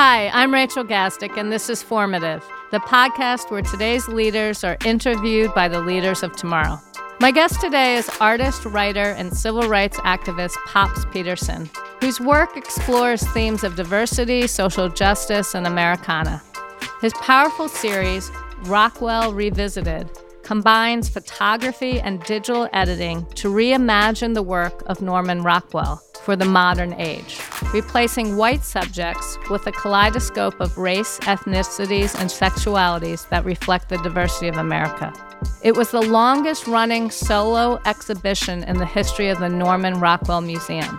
Hi, 0.00 0.28
I'm 0.28 0.54
Rachel 0.54 0.84
Gazdick, 0.84 1.36
and 1.36 1.50
this 1.50 1.68
is 1.68 1.82
Formative, 1.82 2.48
the 2.70 2.78
podcast 2.78 3.50
where 3.50 3.62
today's 3.62 4.06
leaders 4.06 4.62
are 4.62 4.76
interviewed 4.84 5.52
by 5.54 5.66
the 5.66 5.80
leaders 5.80 6.22
of 6.22 6.36
tomorrow. 6.36 6.80
My 7.18 7.32
guest 7.32 7.60
today 7.60 7.96
is 7.96 8.08
artist, 8.20 8.64
writer, 8.64 9.10
and 9.18 9.36
civil 9.36 9.68
rights 9.68 9.96
activist 10.02 10.54
Pops 10.66 11.04
Peterson, 11.06 11.68
whose 12.00 12.20
work 12.20 12.56
explores 12.56 13.26
themes 13.30 13.64
of 13.64 13.74
diversity, 13.74 14.46
social 14.46 14.88
justice, 14.88 15.56
and 15.56 15.66
Americana. 15.66 16.40
His 17.00 17.12
powerful 17.14 17.66
series, 17.66 18.30
Rockwell 18.66 19.32
Revisited, 19.34 20.08
combines 20.48 21.10
photography 21.10 22.00
and 22.00 22.22
digital 22.22 22.70
editing 22.72 23.22
to 23.34 23.52
reimagine 23.52 24.32
the 24.32 24.42
work 24.42 24.82
of 24.86 25.02
Norman 25.02 25.42
Rockwell 25.42 26.02
for 26.22 26.36
the 26.36 26.46
modern 26.46 26.94
age, 26.94 27.38
replacing 27.74 28.38
white 28.38 28.64
subjects 28.64 29.36
with 29.50 29.66
a 29.66 29.72
kaleidoscope 29.72 30.58
of 30.58 30.78
race, 30.78 31.18
ethnicities, 31.24 32.18
and 32.18 32.30
sexualities 32.30 33.28
that 33.28 33.44
reflect 33.44 33.90
the 33.90 33.98
diversity 33.98 34.48
of 34.48 34.56
America. 34.56 35.12
It 35.62 35.76
was 35.76 35.90
the 35.90 36.00
longest 36.00 36.66
running 36.66 37.10
solo 37.10 37.78
exhibition 37.84 38.62
in 38.64 38.78
the 38.78 38.86
history 38.86 39.28
of 39.28 39.40
the 39.40 39.50
Norman 39.50 40.00
Rockwell 40.00 40.40
Museum. 40.40 40.98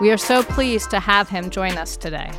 We 0.00 0.10
are 0.10 0.16
so 0.16 0.42
pleased 0.42 0.88
to 0.92 1.00
have 1.00 1.28
him 1.28 1.50
join 1.50 1.76
us 1.76 1.98
today. 1.98 2.30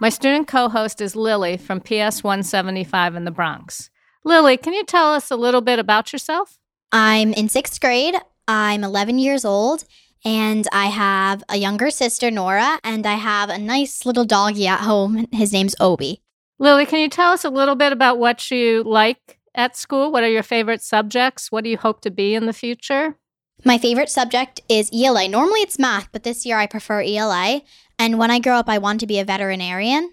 My 0.00 0.10
student 0.10 0.48
co 0.48 0.68
host 0.68 1.00
is 1.00 1.16
Lili 1.16 1.56
from 1.56 1.80
PS 1.80 2.22
175 2.22 3.14
in 3.14 3.24
the 3.24 3.30
Bronx. 3.30 3.89
Lili, 4.24 4.58
can 4.58 4.74
you 4.74 4.84
tell 4.84 5.14
us 5.14 5.30
a 5.30 5.36
little 5.36 5.62
bit 5.62 5.78
about 5.78 6.12
yourself? 6.12 6.58
I'm 6.92 7.32
in 7.32 7.48
sixth 7.48 7.80
grade. 7.80 8.14
I'm 8.46 8.84
11 8.84 9.18
years 9.18 9.44
old, 9.44 9.84
and 10.24 10.66
I 10.72 10.86
have 10.86 11.42
a 11.48 11.56
younger 11.56 11.90
sister, 11.90 12.30
Nora, 12.30 12.80
and 12.84 13.06
I 13.06 13.14
have 13.14 13.48
a 13.48 13.58
nice 13.58 14.04
little 14.04 14.24
doggy 14.24 14.66
at 14.66 14.80
home. 14.80 15.26
His 15.32 15.52
name's 15.52 15.74
Obi. 15.80 16.20
Lili, 16.58 16.84
can 16.84 16.98
you 16.98 17.08
tell 17.08 17.32
us 17.32 17.44
a 17.44 17.50
little 17.50 17.76
bit 17.76 17.92
about 17.92 18.18
what 18.18 18.50
you 18.50 18.82
like 18.82 19.38
at 19.54 19.76
school? 19.76 20.12
What 20.12 20.24
are 20.24 20.28
your 20.28 20.42
favorite 20.42 20.82
subjects? 20.82 21.50
What 21.50 21.64
do 21.64 21.70
you 21.70 21.78
hope 21.78 22.02
to 22.02 22.10
be 22.10 22.34
in 22.34 22.46
the 22.46 22.52
future? 22.52 23.16
My 23.64 23.78
favorite 23.78 24.10
subject 24.10 24.60
is 24.68 24.90
ELA. 24.92 25.28
Normally 25.28 25.60
it's 25.60 25.78
math, 25.78 26.08
but 26.12 26.24
this 26.24 26.44
year 26.44 26.58
I 26.58 26.66
prefer 26.66 27.02
ELA. 27.02 27.62
And 27.98 28.18
when 28.18 28.30
I 28.30 28.38
grow 28.40 28.56
up, 28.56 28.68
I 28.68 28.78
want 28.78 29.00
to 29.00 29.06
be 29.06 29.18
a 29.18 29.24
veterinarian. 29.24 30.12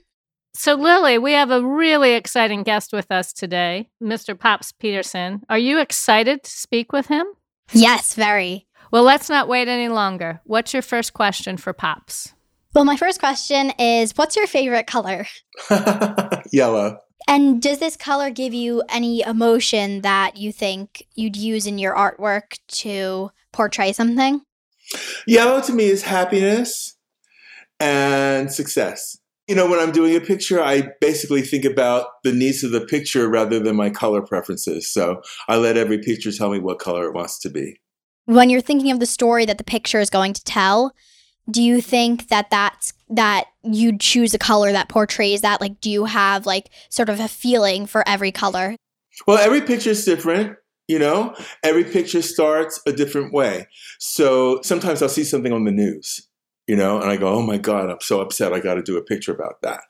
So, 0.58 0.74
Lili, 0.74 1.20
we 1.20 1.34
have 1.34 1.52
a 1.52 1.64
really 1.64 2.14
exciting 2.16 2.64
guest 2.64 2.92
with 2.92 3.12
us 3.12 3.32
today, 3.32 3.92
Mr. 4.02 4.38
Pops 4.38 4.72
Peterson. 4.72 5.44
Are 5.50 5.58
you 5.60 5.80
excited 5.80 6.42
to 6.44 6.50
speak 6.50 6.92
with 6.92 7.06
him? 7.06 7.28
Yes, 7.74 8.16
very. 8.16 8.66
Well, 8.90 9.04
let's 9.04 9.30
not 9.30 9.48
wait 9.48 9.68
any 9.68 9.88
longer. 9.88 10.42
What's 10.46 10.74
your 10.74 10.82
first 10.82 11.14
question 11.14 11.58
for 11.58 11.74
Pops? 11.74 12.34
Well, 12.74 12.86
my 12.86 12.98
first 12.98 13.20
question 13.20 13.70
is 13.78 14.14
what's 14.18 14.36
your 14.36 14.48
favorite 14.48 14.88
color? 14.88 15.28
Yellow. 16.52 16.98
And 17.28 17.62
does 17.62 17.78
this 17.78 17.96
color 17.96 18.32
give 18.32 18.56
you 18.56 18.82
any 18.90 19.22
emotion 19.22 20.02
that 20.02 20.38
you 20.38 20.52
think 20.52 21.06
you'd 21.14 21.38
use 21.38 21.68
in 21.68 21.78
your 21.78 21.94
artwork 21.94 22.58
to 22.80 23.30
portray 23.54 23.94
something? 23.94 24.42
Yellow 25.28 25.62
to 25.62 25.72
me 25.72 25.86
is 25.86 26.02
happiness 26.02 26.98
and 27.80 28.52
success. 28.52 29.20
You 29.48 29.56
know, 29.56 29.70
when 29.70 29.80
I'm 29.80 29.92
doing 29.92 30.16
a 30.16 30.22
picture, 30.22 30.62
I 30.62 30.90
basically 31.00 31.42
think 31.42 31.64
about 31.64 32.08
the 32.24 32.34
needs 32.34 32.64
of 32.64 32.72
the 32.72 32.82
picture 32.82 33.30
rather 33.30 33.60
than 33.60 33.78
my 33.78 33.90
color 33.90 34.22
preferences. 34.22 34.92
So 34.92 35.22
I 35.48 35.56
let 35.56 35.78
every 35.78 36.00
picture 36.00 36.32
tell 36.32 36.50
me 36.50 36.60
what 36.60 36.80
color 36.80 37.08
it 37.08 37.14
wants 37.14 37.40
to 37.40 37.50
be 37.50 37.80
when 38.28 38.50
you're 38.50 38.62
thinking 38.62 38.92
of 38.92 39.00
the 39.00 39.06
story 39.06 39.46
that 39.46 39.58
the 39.58 39.64
picture 39.64 40.02
is 40.02 40.10
going 40.10 40.34
to 40.34 40.44
tell, 40.44 40.94
do 41.50 41.64
you 41.64 41.82
think 41.82 42.28
that 42.28 42.50
that's 42.50 42.94
that 43.10 43.46
you'd 43.64 44.02
choose 44.02 44.34
a 44.34 44.38
color 44.38 44.72
that 44.74 44.90
portrays 44.90 45.42
that? 45.42 45.62
Like, 45.62 45.80
do 45.80 45.90
you 45.90 46.06
have 46.06 46.46
like 46.46 46.70
sort 46.90 47.08
of 47.08 47.22
a 47.22 47.30
feeling 47.30 47.86
for 47.86 48.08
every 48.08 48.34
color? 48.34 48.76
Well, 49.26 49.38
every 49.38 49.62
picture 49.62 49.92
is 49.92 50.04
different. 50.04 50.58
You 50.90 51.00
know, 51.00 51.36
every 51.64 51.86
picture 51.86 52.22
starts 52.22 52.82
a 52.86 52.92
different 52.92 53.34
way. 53.34 53.68
So 54.00 54.62
sometimes 54.62 55.02
I'll 55.02 55.10
see 55.10 55.24
something 55.24 55.54
on 55.54 55.64
the 55.64 55.72
news, 55.72 56.27
you 56.68 56.76
know, 56.76 57.02
and 57.02 57.10
I 57.10 57.18
go, 57.18 57.30
oh 57.30 57.42
my 57.42 57.58
God, 57.58 57.90
I'm 57.90 58.02
so 58.02 58.22
upset. 58.22 58.54
I 58.54 58.60
got 58.60 58.76
to 58.76 58.84
do 58.84 58.98
a 58.98 59.04
picture 59.04 59.34
about 59.34 59.62
that. 59.62 59.82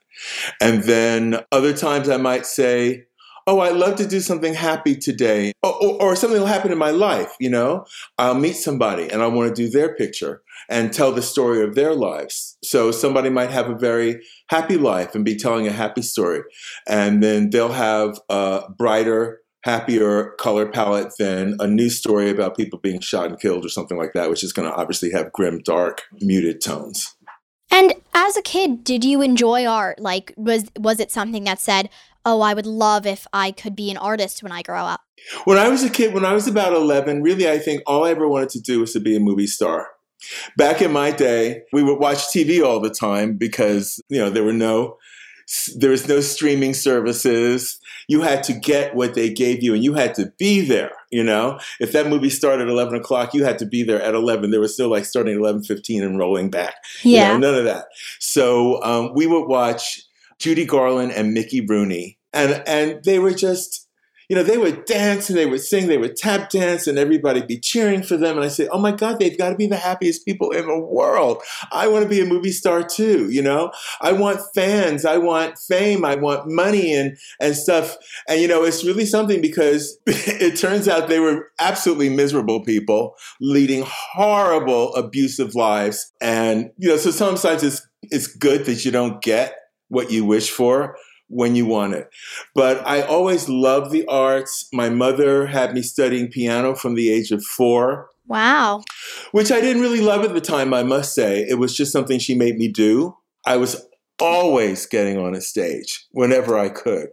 And 0.61 0.83
then 0.83 1.43
other 1.51 1.75
times 1.75 2.09
I 2.09 2.17
might 2.17 2.45
say, 2.45 3.05
oh, 3.47 3.61
I'd 3.61 3.77
love 3.77 3.95
to 3.95 4.05
do 4.05 4.19
something 4.19 4.53
happy 4.53 4.95
today, 4.95 5.53
or, 5.63 5.73
or, 5.81 6.01
or, 6.01 6.15
something 6.17 6.38
will 6.38 6.47
happen 6.47 6.71
in 6.71 6.77
my 6.77 6.91
life, 6.91 7.33
you 7.39 7.49
know? 7.49 7.85
I'll 8.17 8.35
meet 8.35 8.57
somebody 8.57 9.09
and 9.09 9.21
I 9.21 9.27
want 9.27 9.55
to 9.55 9.61
do 9.61 9.69
their 9.69 9.95
picture 9.95 10.41
and 10.69 10.91
tell 10.91 11.13
the 11.13 11.21
story 11.21 11.63
of 11.63 11.73
their 11.73 11.95
lives. 11.95 12.57
So 12.61 12.91
somebody 12.91 13.29
might 13.29 13.49
have 13.51 13.69
a 13.69 13.77
very 13.77 14.21
happy 14.49 14.75
life 14.75 15.15
and 15.15 15.23
be 15.23 15.38
telling 15.38 15.65
a 15.65 15.71
happy 15.71 16.01
story. 16.01 16.41
And 16.89 17.23
then 17.23 17.49
they'll 17.49 17.71
have 17.71 18.19
a 18.29 18.63
brighter, 18.77 19.39
happier 19.63 20.31
color 20.40 20.66
palette 20.66 21.13
than 21.18 21.56
a 21.59 21.68
news 21.68 21.97
story 21.97 22.29
about 22.29 22.56
people 22.56 22.79
being 22.79 23.00
shot 23.00 23.28
and 23.28 23.40
killed 23.40 23.66
or 23.66 23.69
something 23.69 23.97
like 23.97 24.13
that, 24.13 24.29
which 24.29 24.44
is 24.44 24.53
going 24.53 24.69
to 24.69 24.75
obviously 24.75 25.12
have 25.12 25.34
grim, 25.34 25.59
dark, 25.63 26.03
muted 26.22 26.62
tones. 26.62 27.16
And 27.69 27.94
as 28.13 28.38
a 28.38 28.41
kid, 28.41 28.84
did 28.84 29.03
you 29.03 29.22
enjoy 29.22 29.66
art? 29.66 30.00
Like 30.00 30.34
was 30.38 30.66
was 30.78 31.00
it 31.00 31.12
something 31.12 31.44
that 31.44 31.59
said, 31.59 31.90
"Oh, 32.25 32.41
I 32.41 32.53
would 32.53 32.66
love 32.66 33.06
if 33.06 33.28
I 33.34 33.51
could 33.51 33.75
be 33.75 33.91
an 33.91 33.97
artist 33.97 34.41
when 34.41 34.51
I 34.51 34.62
grow 34.62 34.84
up"? 34.84 35.01
When 35.45 35.57
I 35.57 35.68
was 35.68 35.84
a 35.84 35.89
kid, 35.89 36.13
when 36.13 36.25
I 36.25 36.34
was 36.34 36.47
about 36.47 36.74
11, 36.74 37.22
really 37.22 37.50
I 37.50 37.59
think 37.59 37.81
all 37.85 38.06
I 38.06 38.12
ever 38.12 38.28
wanted 38.28 38.50
to 38.50 38.62
do 38.62 38.79
was 38.79 38.94
to 38.94 39.00
be 39.00 39.16
a 39.16 39.19
movie 39.19 39.47
star. 39.47 39.88
Back 40.56 40.81
in 40.81 40.91
my 40.91 41.12
day, 41.12 41.63
we 41.74 41.84
would 41.84 42.00
watch 42.00 42.28
TV 42.28 42.63
all 42.66 42.79
the 42.79 42.89
time 42.89 43.38
because, 43.38 44.01
you 44.09 44.18
know, 44.18 44.29
there 44.29 44.44
were 44.44 44.53
no 44.53 44.97
there 45.75 45.91
was 45.91 46.07
no 46.07 46.19
streaming 46.19 46.73
services. 46.73 47.79
You 48.07 48.21
had 48.21 48.43
to 48.43 48.53
get 48.53 48.95
what 48.95 49.13
they 49.13 49.29
gave 49.33 49.63
you 49.63 49.73
and 49.73 49.83
you 49.83 49.93
had 49.93 50.13
to 50.15 50.31
be 50.37 50.61
there, 50.61 50.91
you 51.09 51.23
know? 51.23 51.59
If 51.79 51.93
that 51.93 52.07
movie 52.07 52.29
started 52.29 52.63
at 52.63 52.69
11 52.69 52.95
o'clock, 52.95 53.33
you 53.33 53.43
had 53.43 53.59
to 53.59 53.65
be 53.65 53.83
there 53.83 54.01
at 54.01 54.13
11. 54.13 54.51
There 54.51 54.59
was 54.59 54.73
still 54.73 54.89
like 54.89 55.05
starting 55.05 55.35
at 55.35 55.41
11.15 55.41 56.03
and 56.03 56.19
rolling 56.19 56.49
back. 56.49 56.75
Yeah. 57.03 57.33
You 57.33 57.39
know, 57.39 57.51
none 57.51 57.59
of 57.59 57.65
that. 57.65 57.85
So 58.19 58.83
um, 58.83 59.11
we 59.13 59.25
would 59.27 59.47
watch 59.47 60.01
Judy 60.39 60.65
Garland 60.65 61.11
and 61.11 61.33
Mickey 61.33 61.61
Rooney. 61.61 62.17
And, 62.33 62.61
and 62.67 63.03
they 63.03 63.19
were 63.19 63.33
just 63.33 63.86
you 64.29 64.35
know, 64.35 64.43
they 64.43 64.57
would 64.57 64.83
dance 64.85 65.29
and 65.29 65.38
they 65.38 65.45
would 65.45 65.61
sing, 65.61 65.88
they 65.88 65.97
would 65.97 66.17
tap 66.17 66.49
dance, 66.49 66.85
and 66.85 66.97
everybody 66.97 67.41
be 67.41 67.57
cheering 67.57 68.03
for 68.03 68.17
them. 68.17 68.35
And 68.35 68.43
I 68.43 68.49
say, 68.49 68.67
oh 68.67 68.79
my 68.79 68.91
God, 68.91 69.19
they've 69.19 69.38
got 69.38 69.51
to 69.51 69.55
be 69.55 69.67
the 69.67 69.77
happiest 69.77 70.25
people 70.25 70.51
in 70.51 70.67
the 70.67 70.77
world. 70.77 71.41
I 71.71 71.88
want 71.88 72.03
to 72.03 72.09
be 72.09 72.19
a 72.19 72.25
movie 72.25 72.51
star 72.51 72.83
too, 72.83 73.29
you 73.29 73.41
know? 73.41 73.71
I 74.01 74.11
want 74.11 74.41
fans, 74.53 75.05
I 75.05 75.17
want 75.17 75.57
fame, 75.57 76.03
I 76.03 76.15
want 76.15 76.49
money 76.51 76.93
and, 76.93 77.17
and 77.39 77.55
stuff. 77.55 77.95
And, 78.27 78.41
you 78.41 78.49
know, 78.49 78.63
it's 78.63 78.83
really 78.83 79.05
something 79.05 79.41
because 79.41 79.97
it 80.07 80.59
turns 80.59 80.89
out 80.89 81.07
they 81.07 81.21
were 81.21 81.49
absolutely 81.59 82.09
miserable 82.09 82.65
people 82.65 83.15
leading 83.39 83.85
horrible, 83.88 84.94
abusive 84.95 85.55
lives. 85.55 86.11
And, 86.19 86.71
you 86.77 86.89
know, 86.89 86.97
so 86.97 87.11
sometimes 87.11 87.63
it's, 87.63 87.88
it's 88.03 88.27
good 88.27 88.65
that 88.65 88.83
you 88.83 88.91
don't 88.91 89.21
get 89.21 89.55
what 89.88 90.11
you 90.11 90.25
wish 90.25 90.49
for 90.49 90.97
when 91.29 91.55
you 91.55 91.65
want 91.65 91.93
it. 91.93 92.09
But 92.55 92.85
I 92.85 93.01
always 93.01 93.49
loved 93.49 93.91
the 93.91 94.05
arts. 94.07 94.67
My 94.71 94.89
mother 94.89 95.47
had 95.47 95.73
me 95.73 95.81
studying 95.81 96.29
piano 96.29 96.75
from 96.75 96.95
the 96.95 97.09
age 97.09 97.31
of 97.31 97.43
four. 97.43 98.09
Wow. 98.27 98.83
Which 99.31 99.51
I 99.51 99.61
didn't 99.61 99.81
really 99.81 100.01
love 100.01 100.23
at 100.23 100.33
the 100.33 100.41
time, 100.41 100.73
I 100.73 100.83
must 100.83 101.13
say. 101.13 101.45
It 101.47 101.55
was 101.55 101.75
just 101.75 101.91
something 101.91 102.19
she 102.19 102.35
made 102.35 102.57
me 102.57 102.67
do. 102.67 103.15
I 103.45 103.57
was 103.57 103.85
always 104.19 104.85
getting 104.85 105.17
on 105.17 105.35
a 105.35 105.41
stage 105.41 106.05
whenever 106.11 106.57
I 106.57 106.69
could. 106.69 107.09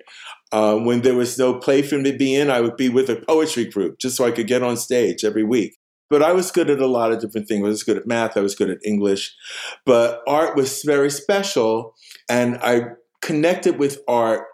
Uh, 0.52 0.76
when 0.76 1.02
there 1.02 1.14
was 1.14 1.38
no 1.38 1.58
play 1.58 1.82
for 1.82 1.98
me 1.98 2.12
to 2.12 2.16
be 2.16 2.34
in, 2.34 2.50
I 2.50 2.60
would 2.60 2.76
be 2.76 2.88
with 2.88 3.10
a 3.10 3.16
poetry 3.16 3.64
group 3.64 3.98
just 3.98 4.16
so 4.16 4.25
I 4.25 4.31
could 4.31 4.46
get 4.46 4.62
on 4.62 4.76
stage 4.76 5.25
every 5.25 5.44
week. 5.44 5.76
But 6.10 6.22
I 6.22 6.32
was 6.32 6.52
good 6.52 6.70
at 6.70 6.81
a 6.81 6.86
lot 6.86 7.12
of 7.12 7.20
different 7.20 7.48
things. 7.48 7.64
I 7.64 7.69
was 7.69 7.82
good 7.82 7.96
at 7.96 8.06
math, 8.06 8.36
I 8.36 8.41
was 8.41 8.54
good 8.54 8.70
at 8.70 8.78
English. 8.84 9.34
But 9.84 10.22
art 10.28 10.56
was 10.56 10.82
very 10.84 11.11
special. 11.11 11.94
And 12.28 12.58
I 12.58 12.90
connected 13.25 13.79
with 13.79 13.99
art 14.06 14.47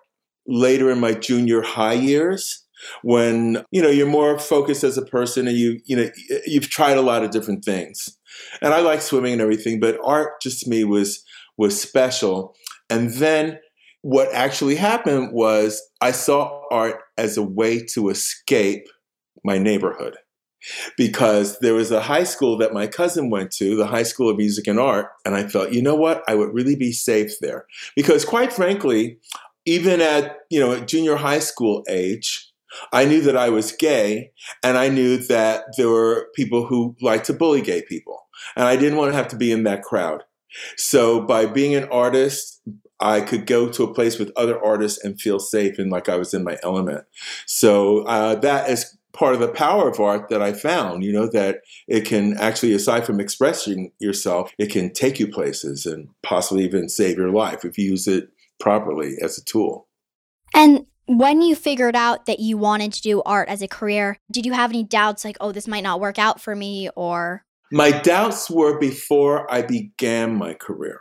later 0.46 0.90
in 0.90 1.00
my 1.00 1.12
junior 1.12 1.60
high 1.60 1.92
years 1.92 2.64
when 3.02 3.62
you 3.72 3.82
know 3.82 3.90
you're 3.90 4.06
more 4.06 4.38
focused 4.38 4.84
as 4.84 4.96
a 4.96 5.04
person 5.04 5.48
and 5.48 5.56
you 5.56 5.80
you 5.84 5.96
know 5.96 6.08
you've 6.46 6.70
tried 6.70 6.96
a 6.96 7.02
lot 7.02 7.24
of 7.24 7.30
different 7.30 7.64
things. 7.64 8.16
And 8.62 8.72
i 8.72 8.80
like 8.80 9.02
swimming 9.02 9.34
and 9.34 9.42
everything 9.42 9.80
but 9.80 9.98
art 10.04 10.40
just 10.40 10.60
to 10.60 10.70
me 10.70 10.84
was 10.84 11.22
was 11.58 11.78
special. 11.80 12.54
And 12.88 13.10
then 13.14 13.58
what 14.02 14.32
actually 14.32 14.76
happened 14.76 15.32
was 15.32 15.82
i 16.00 16.12
saw 16.12 16.62
art 16.70 17.02
as 17.18 17.36
a 17.36 17.42
way 17.42 17.84
to 17.94 18.08
escape 18.08 18.86
my 19.44 19.58
neighborhood 19.58 20.16
because 20.96 21.58
there 21.60 21.74
was 21.74 21.90
a 21.90 22.00
high 22.00 22.24
school 22.24 22.56
that 22.58 22.72
my 22.72 22.86
cousin 22.86 23.30
went 23.30 23.50
to, 23.52 23.76
the 23.76 23.86
High 23.86 24.02
School 24.02 24.28
of 24.28 24.36
Music 24.36 24.66
and 24.66 24.78
Art, 24.78 25.08
and 25.24 25.34
I 25.34 25.46
felt, 25.46 25.72
you 25.72 25.82
know 25.82 25.94
what, 25.94 26.22
I 26.28 26.34
would 26.34 26.52
really 26.52 26.76
be 26.76 26.92
safe 26.92 27.32
there. 27.40 27.66
Because 27.96 28.24
quite 28.24 28.52
frankly, 28.52 29.18
even 29.64 30.00
at, 30.00 30.38
you 30.50 30.60
know, 30.60 30.72
at 30.72 30.88
junior 30.88 31.16
high 31.16 31.38
school 31.38 31.84
age, 31.88 32.50
I 32.92 33.04
knew 33.04 33.20
that 33.22 33.36
I 33.36 33.48
was 33.48 33.72
gay, 33.72 34.32
and 34.62 34.78
I 34.78 34.88
knew 34.88 35.16
that 35.16 35.64
there 35.76 35.88
were 35.88 36.28
people 36.34 36.66
who 36.66 36.94
liked 37.00 37.26
to 37.26 37.32
bully 37.32 37.62
gay 37.62 37.82
people. 37.82 38.26
And 38.56 38.64
I 38.64 38.76
didn't 38.76 38.96
want 38.96 39.12
to 39.12 39.16
have 39.16 39.28
to 39.28 39.36
be 39.36 39.52
in 39.52 39.64
that 39.64 39.82
crowd. 39.82 40.24
So 40.76 41.20
by 41.20 41.46
being 41.46 41.74
an 41.74 41.88
artist, 41.90 42.60
I 43.00 43.22
could 43.22 43.46
go 43.46 43.68
to 43.68 43.84
a 43.84 43.94
place 43.94 44.18
with 44.18 44.30
other 44.36 44.62
artists 44.62 45.02
and 45.02 45.20
feel 45.20 45.38
safe 45.38 45.78
and 45.78 45.90
like 45.90 46.08
I 46.08 46.16
was 46.16 46.34
in 46.34 46.44
my 46.44 46.58
element. 46.62 47.06
So 47.46 48.02
uh, 48.02 48.34
that 48.36 48.68
is 48.68 48.96
part 49.12 49.34
of 49.34 49.40
the 49.40 49.48
power 49.48 49.88
of 49.88 50.00
art 50.00 50.28
that 50.28 50.42
I 50.42 50.52
found, 50.52 51.04
you 51.04 51.12
know, 51.12 51.26
that 51.28 51.60
it 51.88 52.04
can 52.04 52.36
actually, 52.38 52.72
aside 52.72 53.04
from 53.04 53.20
expressing 53.20 53.92
yourself, 53.98 54.52
it 54.58 54.70
can 54.70 54.92
take 54.92 55.18
you 55.18 55.26
places 55.26 55.86
and 55.86 56.08
possibly 56.22 56.64
even 56.64 56.88
save 56.88 57.16
your 57.16 57.30
life 57.30 57.64
if 57.64 57.76
you 57.78 57.90
use 57.90 58.06
it 58.06 58.28
properly 58.58 59.16
as 59.22 59.38
a 59.38 59.44
tool. 59.44 59.88
And 60.54 60.86
when 61.06 61.42
you 61.42 61.56
figured 61.56 61.96
out 61.96 62.26
that 62.26 62.38
you 62.38 62.56
wanted 62.56 62.92
to 62.92 63.02
do 63.02 63.22
art 63.22 63.48
as 63.48 63.62
a 63.62 63.68
career, 63.68 64.18
did 64.30 64.46
you 64.46 64.52
have 64.52 64.70
any 64.70 64.84
doubts 64.84 65.24
like, 65.24 65.36
oh, 65.40 65.52
this 65.52 65.66
might 65.66 65.82
not 65.82 66.00
work 66.00 66.18
out 66.18 66.40
for 66.40 66.54
me 66.54 66.88
or? 66.94 67.44
My 67.72 67.90
doubts 67.90 68.50
were 68.50 68.78
before 68.78 69.52
I 69.52 69.62
began 69.62 70.36
my 70.36 70.54
career. 70.54 71.00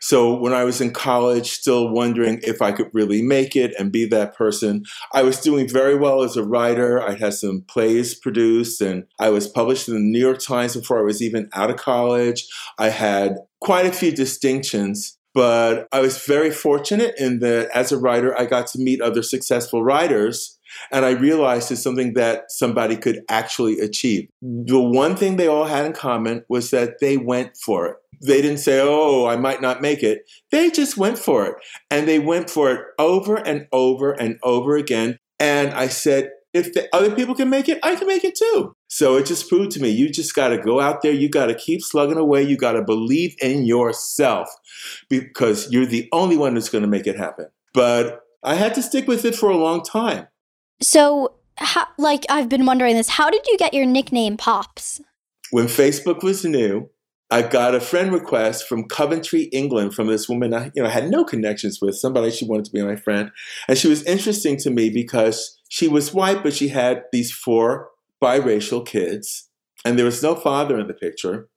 So 0.00 0.34
when 0.34 0.52
I 0.52 0.64
was 0.64 0.80
in 0.80 0.92
college, 0.92 1.50
still 1.50 1.88
wondering 1.88 2.40
if 2.42 2.60
I 2.62 2.72
could 2.72 2.90
really 2.92 3.22
make 3.22 3.56
it 3.56 3.74
and 3.78 3.92
be 3.92 4.06
that 4.06 4.34
person, 4.34 4.84
I 5.12 5.22
was 5.22 5.40
doing 5.40 5.68
very 5.68 5.96
well 5.96 6.22
as 6.22 6.36
a 6.36 6.44
writer. 6.44 7.02
I 7.02 7.14
had 7.14 7.34
some 7.34 7.62
plays 7.68 8.14
produced 8.14 8.80
and 8.80 9.04
I 9.18 9.30
was 9.30 9.48
published 9.48 9.88
in 9.88 9.94
the 9.94 10.00
New 10.00 10.20
York 10.20 10.38
Times 10.38 10.76
before 10.76 10.98
I 10.98 11.04
was 11.04 11.22
even 11.22 11.48
out 11.52 11.70
of 11.70 11.76
college. 11.76 12.46
I 12.78 12.90
had 12.90 13.36
quite 13.60 13.86
a 13.86 13.92
few 13.92 14.12
distinctions. 14.12 15.16
But 15.32 15.86
I 15.92 16.00
was 16.00 16.24
very 16.24 16.50
fortunate 16.50 17.14
in 17.16 17.38
that 17.38 17.70
as 17.72 17.92
a 17.92 17.98
writer, 17.98 18.36
I 18.36 18.46
got 18.46 18.66
to 18.68 18.80
meet 18.80 19.00
other 19.00 19.22
successful 19.22 19.84
writers 19.84 20.58
and 20.90 21.04
I 21.04 21.10
realized 21.10 21.70
it's 21.70 21.82
something 21.82 22.14
that 22.14 22.50
somebody 22.50 22.96
could 22.96 23.20
actually 23.28 23.78
achieve. 23.80 24.28
The 24.42 24.80
one 24.80 25.16
thing 25.16 25.36
they 25.36 25.46
all 25.46 25.64
had 25.64 25.86
in 25.86 25.92
common 25.92 26.44
was 26.48 26.70
that 26.70 27.00
they 27.00 27.16
went 27.16 27.56
for 27.56 27.86
it. 27.86 27.96
They 28.22 28.42
didn't 28.42 28.58
say, 28.58 28.80
oh, 28.82 29.26
I 29.26 29.36
might 29.36 29.62
not 29.62 29.80
make 29.80 30.02
it. 30.02 30.30
They 30.50 30.70
just 30.70 30.96
went 30.96 31.18
for 31.18 31.46
it. 31.46 31.54
And 31.90 32.06
they 32.06 32.18
went 32.18 32.50
for 32.50 32.70
it 32.70 32.84
over 32.98 33.36
and 33.36 33.66
over 33.72 34.12
and 34.12 34.38
over 34.42 34.76
again. 34.76 35.18
And 35.38 35.72
I 35.72 35.88
said, 35.88 36.30
if 36.52 36.74
the 36.74 36.88
other 36.94 37.14
people 37.14 37.34
can 37.34 37.48
make 37.48 37.68
it, 37.68 37.78
I 37.82 37.94
can 37.94 38.06
make 38.06 38.24
it 38.24 38.36
too. 38.36 38.74
So 38.88 39.16
it 39.16 39.26
just 39.26 39.48
proved 39.48 39.70
to 39.72 39.80
me 39.80 39.88
you 39.88 40.10
just 40.10 40.34
got 40.34 40.48
to 40.48 40.58
go 40.58 40.80
out 40.80 41.02
there. 41.02 41.12
You 41.12 41.28
got 41.28 41.46
to 41.46 41.54
keep 41.54 41.80
slugging 41.80 42.18
away. 42.18 42.42
You 42.42 42.56
got 42.56 42.72
to 42.72 42.82
believe 42.82 43.36
in 43.40 43.64
yourself 43.64 44.48
because 45.08 45.70
you're 45.70 45.86
the 45.86 46.08
only 46.12 46.36
one 46.36 46.54
that's 46.54 46.68
going 46.68 46.82
to 46.82 46.88
make 46.88 47.06
it 47.06 47.16
happen. 47.16 47.46
But 47.72 48.20
I 48.42 48.54
had 48.54 48.74
to 48.74 48.82
stick 48.82 49.06
with 49.06 49.24
it 49.24 49.36
for 49.36 49.48
a 49.48 49.56
long 49.56 49.82
time. 49.82 50.26
So, 50.82 51.34
how, 51.56 51.86
like, 51.98 52.24
I've 52.30 52.48
been 52.48 52.66
wondering 52.66 52.96
this. 52.96 53.08
How 53.08 53.30
did 53.30 53.46
you 53.46 53.58
get 53.58 53.74
your 53.74 53.86
nickname 53.86 54.36
Pops? 54.36 55.00
When 55.50 55.66
Facebook 55.66 56.22
was 56.22 56.44
new, 56.44 56.88
I 57.30 57.42
got 57.42 57.74
a 57.74 57.80
friend 57.80 58.12
request 58.12 58.66
from 58.66 58.88
Coventry, 58.88 59.42
England, 59.52 59.94
from 59.94 60.08
this 60.08 60.28
woman 60.28 60.52
I, 60.52 60.72
you 60.74 60.82
know, 60.82 60.88
had 60.88 61.10
no 61.10 61.24
connections 61.24 61.78
with, 61.80 61.94
somebody 61.94 62.30
she 62.30 62.44
wanted 62.44 62.64
to 62.64 62.72
be 62.72 62.82
my 62.82 62.96
friend. 62.96 63.30
And 63.68 63.78
she 63.78 63.88
was 63.88 64.02
interesting 64.04 64.56
to 64.58 64.70
me 64.70 64.90
because 64.90 65.58
she 65.68 65.86
was 65.86 66.12
white, 66.12 66.42
but 66.42 66.54
she 66.54 66.68
had 66.68 67.04
these 67.12 67.30
four 67.30 67.90
biracial 68.22 68.84
kids, 68.84 69.48
and 69.84 69.98
there 69.98 70.04
was 70.04 70.22
no 70.22 70.34
father 70.34 70.78
in 70.78 70.88
the 70.88 70.94
picture. 70.94 71.48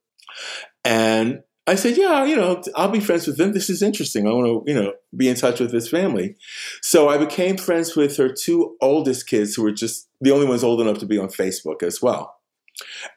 And 0.84 1.40
I 1.66 1.76
said, 1.76 1.96
yeah, 1.96 2.24
you 2.24 2.36
know, 2.36 2.62
I'll 2.76 2.90
be 2.90 3.00
friends 3.00 3.26
with 3.26 3.38
them. 3.38 3.52
This 3.52 3.70
is 3.70 3.82
interesting. 3.82 4.26
I 4.26 4.32
want 4.32 4.66
to, 4.66 4.70
you 4.70 4.78
know, 4.78 4.92
be 5.16 5.28
in 5.28 5.34
touch 5.34 5.60
with 5.60 5.72
this 5.72 5.88
family. 5.88 6.36
So 6.82 7.08
I 7.08 7.16
became 7.16 7.56
friends 7.56 7.96
with 7.96 8.16
her 8.18 8.28
two 8.28 8.76
oldest 8.82 9.26
kids 9.26 9.54
who 9.54 9.62
were 9.62 9.72
just 9.72 10.08
the 10.20 10.30
only 10.30 10.46
ones 10.46 10.62
old 10.62 10.80
enough 10.82 10.98
to 10.98 11.06
be 11.06 11.18
on 11.18 11.28
Facebook 11.28 11.82
as 11.82 12.02
well. 12.02 12.36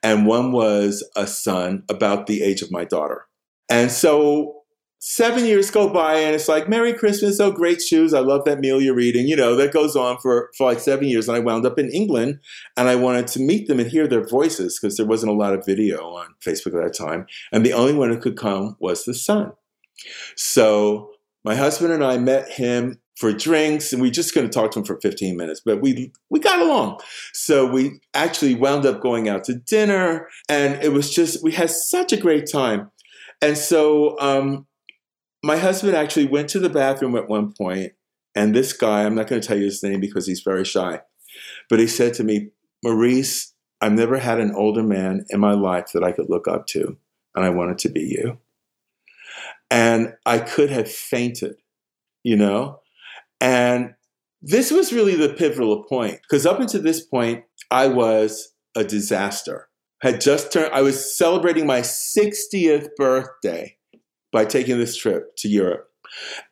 And 0.02 0.26
one 0.26 0.52
was 0.54 1.08
a 1.16 1.28
son 1.28 1.84
about 1.90 2.28
the 2.28 2.42
age 2.42 2.62
of 2.62 2.72
my 2.72 2.86
daughter. 2.86 3.26
And 3.70 3.92
so 3.92 4.57
seven 5.00 5.46
years 5.46 5.70
go 5.70 5.88
by 5.88 6.16
and 6.16 6.34
it's 6.34 6.48
like 6.48 6.68
merry 6.68 6.92
christmas 6.92 7.40
oh 7.40 7.52
great 7.52 7.82
shoes 7.82 8.14
i 8.14 8.20
love 8.20 8.44
that 8.46 8.60
meal 8.60 8.82
you're 8.82 9.00
eating 9.00 9.28
you 9.28 9.36
know 9.36 9.56
that 9.56 9.72
goes 9.72 9.96
on 9.96 10.18
for, 10.18 10.50
for 10.58 10.66
like 10.66 10.80
seven 10.80 11.08
years. 11.08 11.28
And 11.28 11.38
i 11.38 11.40
wound 11.40 11.66
up 11.66 11.78
in 11.78 11.90
england 11.92 12.40
and 12.76 12.88
i 12.88 12.96
wanted 12.96 13.28
to 13.28 13.40
meet 13.40 13.68
them 13.68 13.80
and 13.80 13.90
hear 13.90 14.08
their 14.08 14.28
voices 14.28 14.80
because 14.80 14.98
there 14.98 15.06
wasn't 15.06 15.32
a 15.32 15.36
lot 15.36 15.54
of 15.54 15.66
video 15.66 16.00
on 16.16 16.28
facebook 16.46 16.76
at 16.78 16.84
that 16.84 16.98
time. 16.98 17.28
And 17.52 17.66
the 17.66 17.74
only 17.74 17.94
one 17.94 18.10
who 18.10 18.20
could 18.20 18.38
come 18.38 18.76
was 18.80 19.06
the 19.06 19.14
son. 19.14 19.52
So 20.36 21.12
my 21.44 21.56
husband 21.56 21.94
and 21.94 22.04
i 22.04 22.18
met 22.18 22.52
him 22.52 23.00
for 23.18 23.32
drinks 23.34 23.94
and 23.94 24.02
we 24.02 24.12
just 24.12 24.34
going 24.34 24.48
to 24.48 24.54
talk 24.54 24.72
to 24.72 24.80
him 24.80 24.86
for 24.86 25.00
15 25.02 25.36
minutes 25.36 25.62
but 25.64 25.82
we 25.82 26.12
we 26.30 26.40
got 26.40 26.60
along. 26.60 27.00
So 27.34 27.66
we 27.68 28.00
actually 28.14 28.56
wound 28.56 28.86
up 28.86 29.02
going 29.02 29.30
out 29.30 29.44
to 29.46 29.56
dinner 29.56 30.28
and 30.50 30.82
it 30.84 30.92
was 30.92 31.14
just 31.14 31.44
we 31.44 31.52
had 31.52 31.70
such 31.70 32.12
a 32.12 32.18
great 32.18 32.50
time. 32.52 32.90
And 33.42 33.56
so 33.56 34.20
um, 34.20 34.66
my 35.44 35.58
husband 35.58 35.96
actually 35.96 36.28
went 36.28 36.50
to 36.50 36.60
the 36.60 36.70
bathroom 36.70 37.16
at 37.16 37.30
one 37.30 37.54
point, 37.54 37.94
and 38.36 38.56
this 38.56 38.74
guy, 38.74 39.04
I'm 39.04 39.16
not 39.16 39.28
going 39.28 39.42
to 39.42 39.48
tell 39.48 39.58
you 39.58 39.66
his 39.66 39.84
name 39.84 40.00
because 40.00 40.28
he's 40.28 40.42
very 40.42 40.66
shy, 40.66 41.02
but 41.70 41.80
he 41.80 41.88
said 41.88 42.14
to 42.16 42.24
me, 42.24 42.50
Maurice, 42.84 43.54
I've 43.82 43.94
never 43.94 44.18
had 44.18 44.40
an 44.40 44.54
older 44.56 44.84
man 44.84 45.26
in 45.30 45.40
my 45.40 45.54
life 45.54 45.92
that 45.94 46.04
I 46.04 46.12
could 46.12 46.30
look 46.30 46.48
up 46.48 46.68
to, 46.68 46.98
and 47.36 47.46
I 47.46 47.50
wanted 47.50 47.78
to 47.80 47.90
be 47.90 48.02
you. 48.02 48.40
And 49.70 50.14
I 50.26 50.40
could 50.40 50.70
have 50.70 50.90
fainted, 50.90 51.56
you 52.24 52.38
know? 52.38 52.80
And 53.42 53.94
this 54.42 54.72
was 54.72 54.94
really 54.94 55.16
the 55.16 55.34
pivotal 55.34 55.84
point 55.84 56.20
because 56.22 56.46
up 56.46 56.60
until 56.60 56.82
this 56.82 57.02
point, 57.02 57.44
I 57.70 57.88
was 57.88 58.54
a 58.76 58.84
disaster. 58.84 59.68
Had 60.02 60.22
just 60.22 60.54
turned, 60.54 60.74
I 60.74 60.82
was 60.82 61.18
celebrating 61.18 61.66
my 61.66 61.82
60th 61.82 62.90
birthday 62.98 63.77
by 64.32 64.46
taking 64.46 64.78
this 64.78 64.96
trip 64.96 65.36
to 65.38 65.48
Europe. 65.48 65.90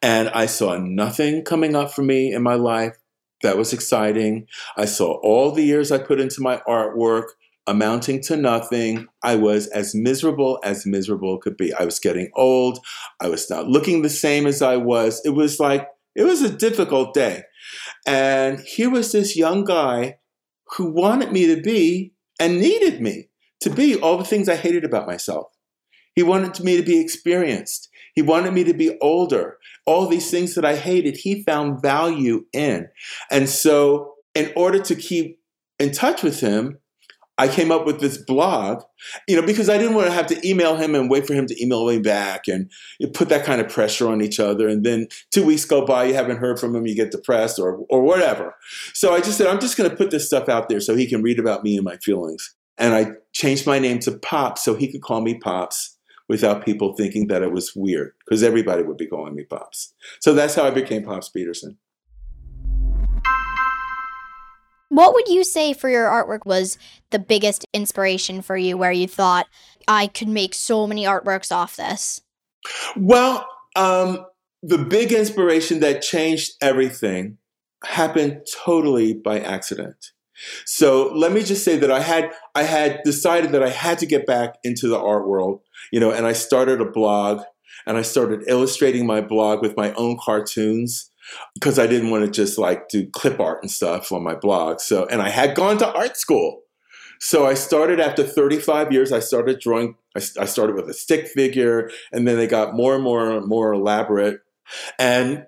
And 0.01 0.29
I 0.29 0.45
saw 0.45 0.77
nothing 0.77 1.43
coming 1.43 1.75
up 1.75 1.91
for 1.93 2.03
me 2.03 2.33
in 2.33 2.43
my 2.43 2.55
life 2.55 2.97
that 3.41 3.57
was 3.57 3.73
exciting. 3.73 4.47
I 4.77 4.85
saw 4.85 5.19
all 5.21 5.51
the 5.51 5.63
years 5.63 5.91
I 5.91 5.97
put 5.97 6.19
into 6.19 6.41
my 6.41 6.61
artwork 6.67 7.25
amounting 7.67 8.21
to 8.23 8.37
nothing. 8.37 9.07
I 9.23 9.35
was 9.35 9.67
as 9.67 9.95
miserable 9.95 10.59
as 10.63 10.85
miserable 10.85 11.37
could 11.39 11.57
be. 11.57 11.73
I 11.73 11.85
was 11.85 11.99
getting 11.99 12.29
old. 12.35 12.79
I 13.19 13.27
was 13.27 13.49
not 13.49 13.67
looking 13.67 14.01
the 14.01 14.09
same 14.09 14.45
as 14.45 14.61
I 14.61 14.77
was. 14.77 15.21
It 15.25 15.31
was 15.31 15.59
like, 15.59 15.87
it 16.15 16.23
was 16.23 16.41
a 16.41 16.49
difficult 16.49 17.13
day. 17.13 17.43
And 18.05 18.59
here 18.59 18.89
was 18.89 19.11
this 19.11 19.35
young 19.35 19.63
guy 19.63 20.19
who 20.77 20.91
wanted 20.91 21.31
me 21.31 21.47
to 21.53 21.61
be 21.61 22.13
and 22.39 22.59
needed 22.59 23.01
me 23.01 23.29
to 23.61 23.69
be 23.69 23.99
all 23.99 24.17
the 24.17 24.23
things 24.23 24.47
I 24.47 24.55
hated 24.55 24.83
about 24.83 25.07
myself. 25.07 25.47
He 26.15 26.23
wanted 26.23 26.63
me 26.63 26.77
to 26.77 26.83
be 26.83 26.99
experienced. 26.99 27.89
He 28.13 28.21
wanted 28.21 28.53
me 28.53 28.63
to 28.63 28.73
be 28.73 28.97
older. 29.01 29.57
All 29.85 30.07
these 30.07 30.31
things 30.31 30.55
that 30.55 30.65
I 30.65 30.75
hated, 30.75 31.17
he 31.17 31.43
found 31.43 31.81
value 31.81 32.45
in. 32.53 32.87
And 33.29 33.49
so, 33.49 34.13
in 34.33 34.51
order 34.55 34.79
to 34.79 34.95
keep 34.95 35.39
in 35.79 35.91
touch 35.91 36.23
with 36.23 36.39
him, 36.39 36.79
I 37.37 37.49
came 37.49 37.69
up 37.69 37.85
with 37.85 37.99
this 37.99 38.17
blog, 38.17 38.83
you 39.27 39.35
know, 39.35 39.45
because 39.45 39.69
I 39.69 39.77
didn't 39.77 39.95
want 39.95 40.07
to 40.07 40.13
have 40.13 40.27
to 40.27 40.47
email 40.47 40.77
him 40.77 40.95
and 40.95 41.09
wait 41.09 41.27
for 41.27 41.33
him 41.33 41.47
to 41.47 41.61
email 41.63 41.85
me 41.85 41.99
back 41.99 42.47
and 42.47 42.71
put 43.13 43.27
that 43.27 43.43
kind 43.43 43.59
of 43.59 43.67
pressure 43.67 44.07
on 44.07 44.21
each 44.21 44.39
other. 44.39 44.69
And 44.69 44.85
then 44.85 45.07
two 45.31 45.45
weeks 45.45 45.65
go 45.65 45.85
by, 45.85 46.05
you 46.05 46.13
haven't 46.13 46.37
heard 46.37 46.59
from 46.59 46.73
him, 46.73 46.87
you 46.87 46.95
get 46.95 47.11
depressed 47.11 47.59
or 47.59 47.79
or 47.89 48.01
whatever. 48.01 48.55
So 48.93 49.13
I 49.13 49.19
just 49.19 49.37
said, 49.37 49.47
I'm 49.47 49.59
just 49.59 49.75
going 49.75 49.89
to 49.89 49.95
put 49.95 50.11
this 50.11 50.25
stuff 50.25 50.47
out 50.47 50.69
there 50.69 50.79
so 50.79 50.95
he 50.95 51.07
can 51.07 51.21
read 51.21 51.39
about 51.39 51.63
me 51.63 51.75
and 51.75 51.83
my 51.83 51.97
feelings. 51.97 52.55
And 52.77 52.93
I 52.93 53.11
changed 53.33 53.67
my 53.67 53.79
name 53.79 53.99
to 53.99 54.17
Pops 54.17 54.63
so 54.63 54.75
he 54.75 54.89
could 54.89 55.01
call 55.01 55.19
me 55.19 55.37
Pops 55.37 55.94
without 56.27 56.65
people 56.65 56.93
thinking 56.93 57.27
that 57.27 57.43
it 57.43 57.51
was 57.51 57.75
weird 57.75 58.13
because 58.25 58.43
everybody 58.43 58.83
would 58.83 58.97
be 58.97 59.07
calling 59.07 59.35
me 59.35 59.43
Pops. 59.43 59.93
So 60.19 60.33
that's 60.33 60.55
how 60.55 60.63
I 60.63 60.71
became 60.71 61.03
Pops 61.03 61.29
Peterson. 61.29 61.77
What 64.89 65.13
would 65.13 65.27
you 65.27 65.43
say 65.43 65.73
for 65.73 65.89
your 65.89 66.05
artwork 66.05 66.45
was 66.45 66.77
the 67.09 67.19
biggest 67.19 67.65
inspiration 67.73 68.41
for 68.41 68.55
you 68.55 68.77
where 68.77 68.91
you 68.91 69.07
thought 69.07 69.47
I 69.87 70.07
could 70.07 70.27
make 70.27 70.53
so 70.53 70.87
many 70.87 71.05
artworks 71.05 71.51
off 71.51 71.75
this? 71.75 72.21
Well, 72.95 73.47
um, 73.75 74.25
the 74.63 74.77
big 74.77 75.11
inspiration 75.11 75.79
that 75.81 76.01
changed 76.01 76.53
everything 76.61 77.37
happened 77.83 78.41
totally 78.63 79.13
by 79.13 79.39
accident. 79.39 80.11
So 80.65 81.11
let 81.13 81.31
me 81.31 81.43
just 81.43 81.63
say 81.63 81.77
that 81.77 81.91
I 81.91 82.01
had 82.01 82.31
I 82.53 82.63
had 82.63 83.01
decided 83.03 83.51
that 83.51 83.63
I 83.63 83.69
had 83.69 83.99
to 83.99 84.05
get 84.05 84.25
back 84.25 84.55
into 84.63 84.87
the 84.87 84.99
art 84.99 85.27
world, 85.27 85.61
you 85.91 85.99
know, 85.99 86.11
and 86.11 86.25
I 86.25 86.33
started 86.33 86.81
a 86.81 86.89
blog 86.89 87.41
and 87.85 87.97
I 87.97 88.01
started 88.01 88.43
illustrating 88.47 89.05
my 89.05 89.21
blog 89.21 89.61
with 89.61 89.77
my 89.77 89.93
own 89.93 90.17
cartoons 90.19 91.09
because 91.53 91.79
I 91.79 91.87
didn't 91.87 92.09
want 92.09 92.25
to 92.25 92.31
just 92.31 92.57
like 92.57 92.89
do 92.89 93.09
clip 93.09 93.39
art 93.39 93.59
and 93.61 93.71
stuff 93.71 94.11
on 94.11 94.23
my 94.23 94.35
blog. 94.35 94.79
So 94.79 95.05
and 95.05 95.21
I 95.21 95.29
had 95.29 95.55
gone 95.55 95.77
to 95.79 95.93
art 95.93 96.17
school. 96.17 96.61
So 97.19 97.45
I 97.45 97.53
started 97.53 98.01
after 98.01 98.23
35 98.23 98.91
years, 98.91 99.13
I 99.13 99.19
started 99.19 99.59
drawing 99.59 99.95
I, 100.15 100.19
I 100.39 100.45
started 100.45 100.75
with 100.75 100.89
a 100.89 100.93
stick 100.93 101.27
figure 101.27 101.89
and 102.11 102.27
then 102.27 102.37
they 102.37 102.47
got 102.47 102.75
more 102.75 102.95
and 102.95 103.03
more 103.03 103.31
and 103.31 103.47
more 103.47 103.73
elaborate 103.73 104.39
and 104.99 105.45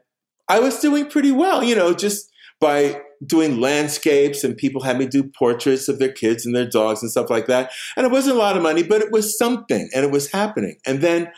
I 0.50 0.60
was 0.60 0.80
doing 0.80 1.10
pretty 1.10 1.32
well, 1.32 1.64
you 1.64 1.76
know, 1.76 1.94
just 1.94 2.30
by 2.60 3.02
doing 3.26 3.60
landscapes 3.60 4.44
and 4.44 4.58
people 4.58 4.84
had 4.84 4.98
me 4.98 5.08
do 5.08 5.24
portraits 5.24 5.88
of 5.88 6.00
their 6.00 6.12
kids 6.12 6.46
and 6.46 6.56
their 6.56 6.70
dogs 6.70 7.02
and 7.02 7.12
stuff 7.12 7.30
like 7.30 7.48
that. 7.48 7.72
And 7.96 8.06
it 8.06 8.12
wasn't 8.12 8.36
a 8.36 8.40
lot 8.40 8.58
of 8.58 8.64
money, 8.64 8.84
but 8.84 9.02
it 9.02 9.12
was 9.12 9.38
something 9.38 9.90
and 9.94 10.06
it 10.06 10.12
was 10.12 10.32
happening. 10.32 10.78
And 10.86 11.02
then 11.02 11.32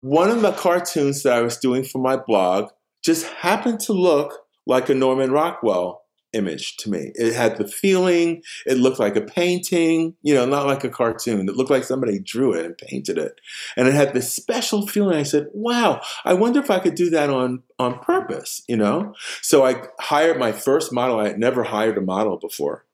one 0.00 0.30
of 0.30 0.42
the 0.42 0.52
cartoons 0.52 1.22
that 1.22 1.32
I 1.32 1.42
was 1.42 1.56
doing 1.56 1.84
for 1.84 1.98
my 1.98 2.16
blog 2.16 2.70
just 3.04 3.26
happened 3.26 3.80
to 3.80 3.92
look 3.92 4.38
like 4.66 4.88
a 4.88 4.94
Norman 4.94 5.32
Rockwell 5.32 6.03
image 6.34 6.76
to 6.78 6.90
me. 6.90 7.12
It 7.14 7.34
had 7.34 7.56
the 7.56 7.66
feeling, 7.66 8.42
it 8.66 8.76
looked 8.76 8.98
like 8.98 9.16
a 9.16 9.20
painting, 9.20 10.14
you 10.22 10.34
know, 10.34 10.44
not 10.44 10.66
like 10.66 10.84
a 10.84 10.90
cartoon. 10.90 11.48
It 11.48 11.56
looked 11.56 11.70
like 11.70 11.84
somebody 11.84 12.18
drew 12.18 12.52
it 12.52 12.66
and 12.66 12.76
painted 12.76 13.16
it. 13.18 13.40
And 13.76 13.88
it 13.88 13.94
had 13.94 14.12
this 14.12 14.32
special 14.32 14.86
feeling. 14.86 15.16
I 15.16 15.22
said, 15.22 15.48
wow, 15.52 16.00
I 16.24 16.34
wonder 16.34 16.60
if 16.60 16.70
I 16.70 16.80
could 16.80 16.94
do 16.94 17.10
that 17.10 17.30
on, 17.30 17.62
on 17.78 18.00
purpose, 18.00 18.62
you 18.68 18.76
know? 18.76 19.14
So 19.40 19.64
I 19.64 19.82
hired 20.00 20.38
my 20.38 20.52
first 20.52 20.92
model. 20.92 21.20
I 21.20 21.28
had 21.28 21.38
never 21.38 21.62
hired 21.62 21.96
a 21.96 22.02
model 22.02 22.36
before. 22.36 22.84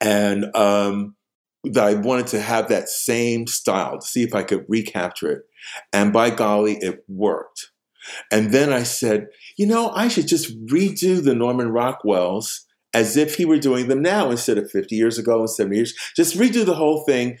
And 0.00 0.54
um, 0.56 1.16
I 1.76 1.94
wanted 1.94 2.28
to 2.28 2.40
have 2.40 2.68
that 2.68 2.88
same 2.88 3.46
style 3.46 3.98
to 3.98 4.06
see 4.06 4.22
if 4.22 4.34
I 4.34 4.42
could 4.42 4.64
recapture 4.68 5.30
it. 5.30 5.42
And 5.92 6.12
by 6.12 6.30
golly, 6.30 6.76
it 6.76 7.04
worked. 7.08 7.69
And 8.30 8.52
then 8.52 8.72
I 8.72 8.82
said, 8.82 9.28
you 9.56 9.66
know, 9.66 9.90
I 9.90 10.08
should 10.08 10.28
just 10.28 10.56
redo 10.66 11.22
the 11.22 11.34
Norman 11.34 11.68
Rockwells 11.68 12.60
as 12.92 13.16
if 13.16 13.36
he 13.36 13.44
were 13.44 13.58
doing 13.58 13.88
them 13.88 14.02
now 14.02 14.30
instead 14.30 14.58
of 14.58 14.70
50 14.70 14.96
years 14.96 15.18
ago 15.18 15.40
and 15.40 15.50
70 15.50 15.76
years. 15.76 15.94
Just 16.16 16.36
redo 16.36 16.64
the 16.64 16.74
whole 16.74 17.04
thing 17.04 17.38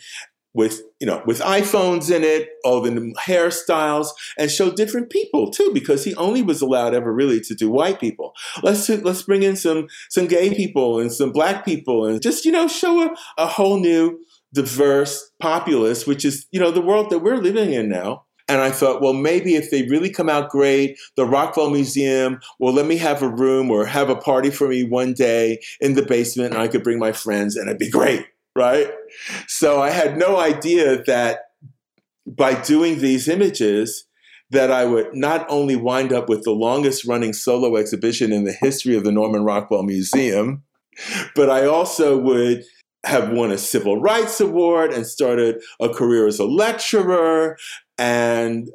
with 0.52 0.82
you 0.98 1.06
know 1.06 1.22
with 1.26 1.40
iPhones 1.40 2.14
in 2.14 2.24
it, 2.24 2.48
all 2.64 2.80
the 2.80 2.90
hairstyles, 3.20 4.08
and 4.38 4.50
show 4.50 4.70
different 4.70 5.10
people 5.10 5.50
too, 5.50 5.70
because 5.72 6.04
he 6.04 6.14
only 6.16 6.42
was 6.42 6.60
allowed 6.60 6.94
ever 6.94 7.12
really 7.12 7.40
to 7.40 7.54
do 7.54 7.70
white 7.70 8.00
people. 8.00 8.32
Let's 8.62 8.88
let's 8.88 9.22
bring 9.22 9.42
in 9.42 9.56
some 9.56 9.88
some 10.08 10.26
gay 10.26 10.54
people 10.54 10.98
and 10.98 11.12
some 11.12 11.32
black 11.32 11.64
people, 11.64 12.06
and 12.06 12.20
just 12.20 12.44
you 12.44 12.52
know 12.52 12.66
show 12.66 13.04
a, 13.04 13.16
a 13.38 13.46
whole 13.46 13.78
new 13.78 14.18
diverse 14.52 15.30
populace, 15.40 16.06
which 16.06 16.24
is 16.24 16.46
you 16.50 16.60
know 16.60 16.70
the 16.70 16.80
world 16.80 17.10
that 17.10 17.20
we're 17.20 17.36
living 17.36 17.72
in 17.72 17.88
now. 17.88 18.24
And 18.50 18.60
I 18.60 18.70
thought, 18.70 19.00
well, 19.00 19.12
maybe 19.14 19.54
if 19.54 19.70
they 19.70 19.82
really 19.84 20.10
come 20.10 20.28
out 20.28 20.50
great, 20.50 20.98
the 21.16 21.24
Rockwell 21.24 21.70
Museum, 21.70 22.40
well, 22.58 22.74
let 22.74 22.86
me 22.86 22.96
have 22.96 23.22
a 23.22 23.28
room 23.28 23.70
or 23.70 23.86
have 23.86 24.10
a 24.10 24.16
party 24.16 24.50
for 24.50 24.68
me 24.68 24.82
one 24.82 25.14
day 25.14 25.60
in 25.80 25.94
the 25.94 26.02
basement, 26.02 26.52
and 26.52 26.62
I 26.62 26.68
could 26.68 26.82
bring 26.82 26.98
my 26.98 27.12
friends, 27.12 27.56
and 27.56 27.68
it'd 27.68 27.78
be 27.78 27.88
great 27.88 28.26
right? 28.56 28.90
So 29.46 29.80
I 29.80 29.90
had 29.90 30.16
no 30.16 30.38
idea 30.38 31.02
that 31.04 31.44
by 32.26 32.60
doing 32.60 32.98
these 32.98 33.28
images, 33.28 34.06
that 34.50 34.72
I 34.72 34.84
would 34.84 35.14
not 35.14 35.46
only 35.48 35.76
wind 35.76 36.12
up 36.12 36.28
with 36.28 36.42
the 36.42 36.50
longest 36.50 37.04
running 37.04 37.32
solo 37.32 37.76
exhibition 37.76 38.32
in 38.32 38.44
the 38.44 38.52
history 38.52 38.96
of 38.96 39.04
the 39.04 39.12
Norman 39.12 39.44
Rockwell 39.44 39.84
Museum, 39.84 40.64
but 41.36 41.48
I 41.48 41.66
also 41.66 42.18
would 42.18 42.64
have 43.06 43.30
won 43.30 43.50
a 43.50 43.56
civil 43.56 44.00
rights 44.00 44.40
award 44.40 44.92
and 44.92 45.06
started 45.06 45.62
a 45.80 45.88
career 45.88 46.26
as 46.26 46.38
a 46.38 46.44
lecturer 46.44 47.56
and 48.00 48.68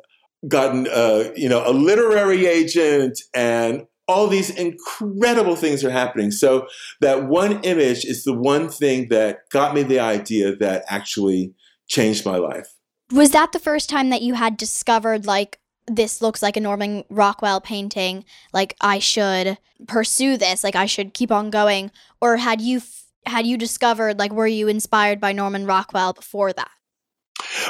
gotten 0.47 0.87
a, 0.93 1.31
you 1.35 1.49
know 1.49 1.63
a 1.65 1.73
literary 1.73 2.45
agent 2.45 3.19
and 3.33 3.85
all 4.07 4.27
these 4.27 4.51
incredible 4.51 5.55
things 5.55 5.83
are 5.83 5.89
happening. 5.89 6.29
So 6.29 6.67
that 7.01 7.25
one 7.27 7.59
image 7.63 8.05
is 8.05 8.23
the 8.23 8.37
one 8.37 8.69
thing 8.69 9.07
that 9.09 9.49
got 9.51 9.73
me 9.73 9.81
the 9.81 9.99
idea 9.99 10.55
that 10.57 10.85
actually 10.87 11.53
changed 11.87 12.23
my 12.23 12.37
life. 12.37 12.67
Was 13.11 13.31
that 13.31 13.51
the 13.51 13.59
first 13.59 13.89
time 13.89 14.11
that 14.11 14.21
you 14.21 14.35
had 14.35 14.57
discovered 14.57 15.25
like 15.25 15.59
this 15.87 16.21
looks 16.21 16.41
like 16.41 16.57
a 16.57 16.61
Norman 16.61 17.03
Rockwell 17.09 17.61
painting, 17.61 18.25
like 18.53 18.75
I 18.81 18.99
should 18.99 19.57
pursue 19.87 20.37
this, 20.37 20.63
like 20.63 20.75
I 20.75 20.85
should 20.85 21.13
keep 21.13 21.31
on 21.31 21.49
going, 21.49 21.91
or 22.21 22.37
had 22.37 22.61
you 22.61 22.81
had 23.25 23.47
you 23.47 23.57
discovered 23.57 24.19
like 24.19 24.31
were 24.31 24.47
you 24.47 24.67
inspired 24.67 25.19
by 25.19 25.31
Norman 25.31 25.65
Rockwell 25.65 26.13
before 26.13 26.53
that? 26.53 26.69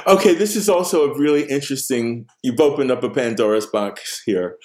Okay, 0.07 0.33
this 0.33 0.55
is 0.55 0.69
also 0.69 1.11
a 1.11 1.17
really 1.17 1.43
interesting. 1.43 2.27
You've 2.43 2.59
opened 2.59 2.91
up 2.91 3.03
a 3.03 3.09
Pandora's 3.09 3.65
box 3.65 4.21
here. 4.25 4.57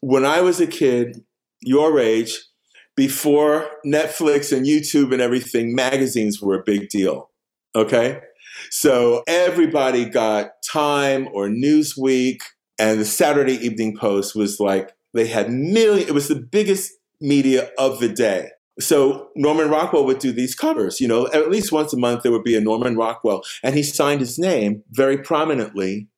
When 0.00 0.24
I 0.24 0.40
was 0.40 0.60
a 0.60 0.66
kid, 0.66 1.20
your 1.60 1.98
age, 1.98 2.38
before 2.96 3.70
Netflix 3.86 4.54
and 4.54 4.66
YouTube 4.66 5.12
and 5.12 5.22
everything, 5.22 5.74
magazines 5.74 6.40
were 6.42 6.58
a 6.58 6.62
big 6.64 6.88
deal. 6.88 7.30
Okay? 7.74 8.20
So 8.70 9.22
everybody 9.26 10.04
got 10.04 10.50
Time 10.70 11.28
or 11.32 11.48
Newsweek, 11.48 12.40
and 12.78 13.00
the 13.00 13.04
Saturday 13.04 13.54
Evening 13.54 13.96
Post 13.96 14.34
was 14.34 14.60
like, 14.60 14.92
they 15.14 15.26
had 15.26 15.50
million, 15.50 16.08
it 16.08 16.14
was 16.14 16.28
the 16.28 16.36
biggest 16.36 16.92
media 17.20 17.70
of 17.78 18.00
the 18.00 18.08
day 18.08 18.48
so 18.80 19.28
Norman 19.36 19.68
Rockwell 19.68 20.04
would 20.06 20.18
do 20.18 20.32
these 20.32 20.54
covers. 20.54 21.00
You 21.00 21.08
know, 21.08 21.28
at 21.28 21.50
least 21.50 21.72
once 21.72 21.92
a 21.92 21.98
month 21.98 22.22
there 22.22 22.32
would 22.32 22.44
be 22.44 22.56
a 22.56 22.60
Norman 22.60 22.96
Rockwell, 22.96 23.42
and 23.62 23.74
he 23.74 23.82
signed 23.82 24.20
his 24.20 24.38
name 24.38 24.82
very 24.90 25.18
prominently 25.18 26.08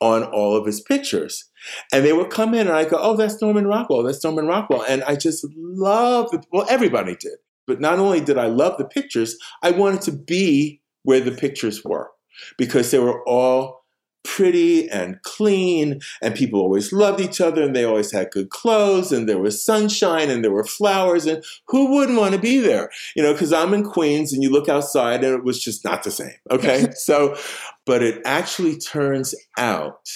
on 0.00 0.24
all 0.24 0.56
of 0.56 0.66
his 0.66 0.80
pictures. 0.80 1.50
And 1.92 2.04
they 2.04 2.12
would 2.12 2.30
come 2.30 2.54
in, 2.54 2.66
and 2.66 2.76
I 2.76 2.84
go, 2.84 2.98
"Oh, 3.00 3.16
that's 3.16 3.40
Norman 3.40 3.66
Rockwell. 3.66 4.02
That's 4.02 4.22
Norman 4.24 4.46
Rockwell." 4.46 4.84
And 4.88 5.02
I 5.04 5.16
just 5.16 5.46
love 5.56 6.32
it. 6.32 6.46
Well, 6.52 6.66
everybody 6.68 7.16
did, 7.16 7.38
but 7.66 7.80
not 7.80 7.98
only 7.98 8.20
did 8.20 8.38
I 8.38 8.46
love 8.46 8.78
the 8.78 8.84
pictures, 8.84 9.36
I 9.62 9.70
wanted 9.70 10.02
to 10.02 10.12
be 10.12 10.80
where 11.04 11.20
the 11.20 11.32
pictures 11.32 11.84
were 11.84 12.10
because 12.58 12.90
they 12.90 12.98
were 12.98 13.22
all 13.28 13.81
pretty 14.24 14.88
and 14.90 15.20
clean 15.22 16.00
and 16.20 16.34
people 16.34 16.60
always 16.60 16.92
loved 16.92 17.20
each 17.20 17.40
other 17.40 17.62
and 17.62 17.74
they 17.74 17.84
always 17.84 18.12
had 18.12 18.30
good 18.30 18.50
clothes 18.50 19.12
and 19.12 19.28
there 19.28 19.38
was 19.38 19.64
sunshine 19.64 20.30
and 20.30 20.44
there 20.44 20.52
were 20.52 20.64
flowers 20.64 21.26
and 21.26 21.44
who 21.66 21.90
wouldn't 21.90 22.18
want 22.18 22.34
to 22.34 22.40
be 22.40 22.58
there? 22.58 22.90
You 23.16 23.22
know 23.22 23.32
because 23.32 23.52
i'm 23.52 23.74
in 23.74 23.84
queens 23.84 24.32
and 24.32 24.42
you 24.42 24.50
look 24.50 24.68
outside 24.68 25.24
and 25.24 25.34
it 25.34 25.44
was 25.44 25.62
just 25.62 25.84
not 25.84 26.02
the 26.02 26.10
same 26.10 26.34
okay? 26.50 26.86
So 26.94 27.36
but 27.84 28.02
it 28.02 28.22
actually 28.24 28.78
turns 28.78 29.34
out 29.58 30.08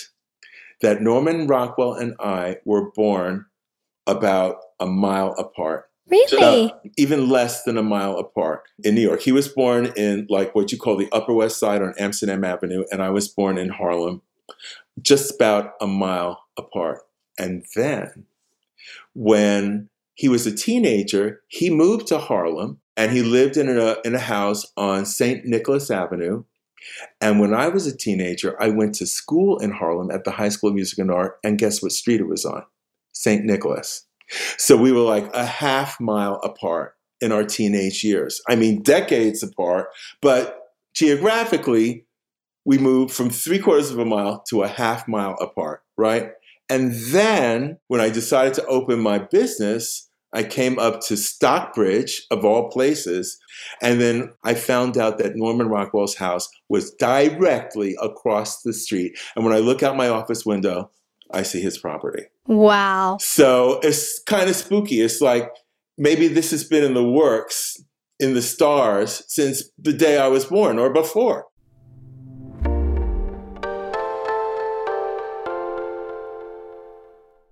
that 0.80 1.02
norman 1.02 1.46
rockwell 1.46 1.94
and 1.94 2.14
i 2.20 2.58
were 2.64 2.90
born 2.92 3.46
about 4.06 4.56
a 4.78 4.86
mile 4.86 5.34
apart 5.38 5.86
Really? 6.08 6.72
even 6.96 7.28
less 7.28 7.64
than 7.64 7.76
a 7.76 7.82
mile 7.82 8.16
apart 8.16 8.62
in 8.84 8.94
New 8.94 9.00
York. 9.00 9.20
He 9.22 9.32
was 9.32 9.48
born 9.48 9.92
in 9.96 10.26
like 10.30 10.54
what 10.54 10.70
you 10.70 10.78
call 10.78 10.96
the 10.96 11.08
Upper 11.12 11.34
West 11.34 11.58
Side 11.58 11.82
on 11.82 11.94
Amsterdam 11.98 12.44
Avenue, 12.44 12.84
and 12.92 13.02
I 13.02 13.10
was 13.10 13.28
born 13.28 13.58
in 13.58 13.70
Harlem, 13.70 14.22
just 15.02 15.34
about 15.34 15.72
a 15.80 15.86
mile 15.86 16.44
apart. 16.56 17.02
And 17.38 17.64
then 17.74 18.26
when 19.14 19.88
he 20.14 20.28
was 20.28 20.46
a 20.46 20.54
teenager, 20.54 21.42
he 21.48 21.70
moved 21.70 22.06
to 22.08 22.18
Harlem 22.18 22.80
and 22.96 23.12
he 23.12 23.22
lived 23.22 23.56
in 23.56 23.68
a, 23.68 23.96
in 24.04 24.14
a 24.14 24.20
house 24.20 24.64
on 24.76 25.04
St. 25.04 25.44
Nicholas 25.44 25.90
Avenue. 25.90 26.44
And 27.20 27.40
when 27.40 27.52
I 27.52 27.68
was 27.68 27.86
a 27.86 27.96
teenager, 27.96 28.60
I 28.62 28.68
went 28.68 28.94
to 28.96 29.06
school 29.06 29.58
in 29.58 29.72
Harlem 29.72 30.10
at 30.10 30.24
the 30.24 30.30
High 30.30 30.48
School 30.48 30.70
of 30.70 30.76
Music 30.76 30.98
and 30.98 31.10
Art, 31.10 31.38
and 31.44 31.58
guess 31.58 31.82
what 31.82 31.92
street 31.92 32.20
it 32.20 32.28
was 32.28 32.44
on? 32.44 32.64
St. 33.12 33.44
Nicholas. 33.44 34.06
So 34.58 34.76
we 34.76 34.92
were 34.92 35.00
like 35.00 35.32
a 35.34 35.46
half 35.46 36.00
mile 36.00 36.40
apart 36.42 36.94
in 37.20 37.32
our 37.32 37.44
teenage 37.44 38.04
years. 38.04 38.40
I 38.48 38.56
mean, 38.56 38.82
decades 38.82 39.42
apart, 39.42 39.88
but 40.20 40.60
geographically, 40.94 42.04
we 42.64 42.78
moved 42.78 43.14
from 43.14 43.30
three 43.30 43.58
quarters 43.58 43.90
of 43.90 43.98
a 43.98 44.04
mile 44.04 44.42
to 44.48 44.62
a 44.62 44.68
half 44.68 45.06
mile 45.06 45.36
apart, 45.40 45.82
right? 45.96 46.32
And 46.68 46.92
then 46.92 47.78
when 47.86 48.00
I 48.00 48.10
decided 48.10 48.54
to 48.54 48.66
open 48.66 48.98
my 48.98 49.18
business, 49.18 50.08
I 50.32 50.42
came 50.42 50.78
up 50.78 51.00
to 51.02 51.16
Stockbridge, 51.16 52.26
of 52.30 52.44
all 52.44 52.68
places, 52.68 53.38
and 53.80 54.00
then 54.00 54.32
I 54.44 54.54
found 54.54 54.98
out 54.98 55.18
that 55.18 55.36
Norman 55.36 55.68
Rockwell's 55.68 56.16
house 56.16 56.48
was 56.68 56.90
directly 56.94 57.96
across 58.02 58.62
the 58.62 58.72
street. 58.72 59.16
And 59.34 59.44
when 59.44 59.54
I 59.54 59.60
look 59.60 59.82
out 59.82 59.96
my 59.96 60.08
office 60.08 60.44
window, 60.44 60.90
I 61.30 61.42
see 61.42 61.60
his 61.60 61.78
property. 61.78 62.24
Wow. 62.46 63.18
So 63.20 63.80
it's 63.82 64.22
kind 64.24 64.48
of 64.48 64.56
spooky. 64.56 65.00
It's 65.00 65.20
like 65.20 65.50
maybe 65.98 66.28
this 66.28 66.50
has 66.50 66.64
been 66.64 66.84
in 66.84 66.94
the 66.94 67.04
works, 67.04 67.76
in 68.18 68.34
the 68.34 68.42
stars, 68.42 69.22
since 69.28 69.70
the 69.78 69.92
day 69.92 70.18
I 70.18 70.28
was 70.28 70.44
born 70.46 70.78
or 70.78 70.92
before. 70.92 71.46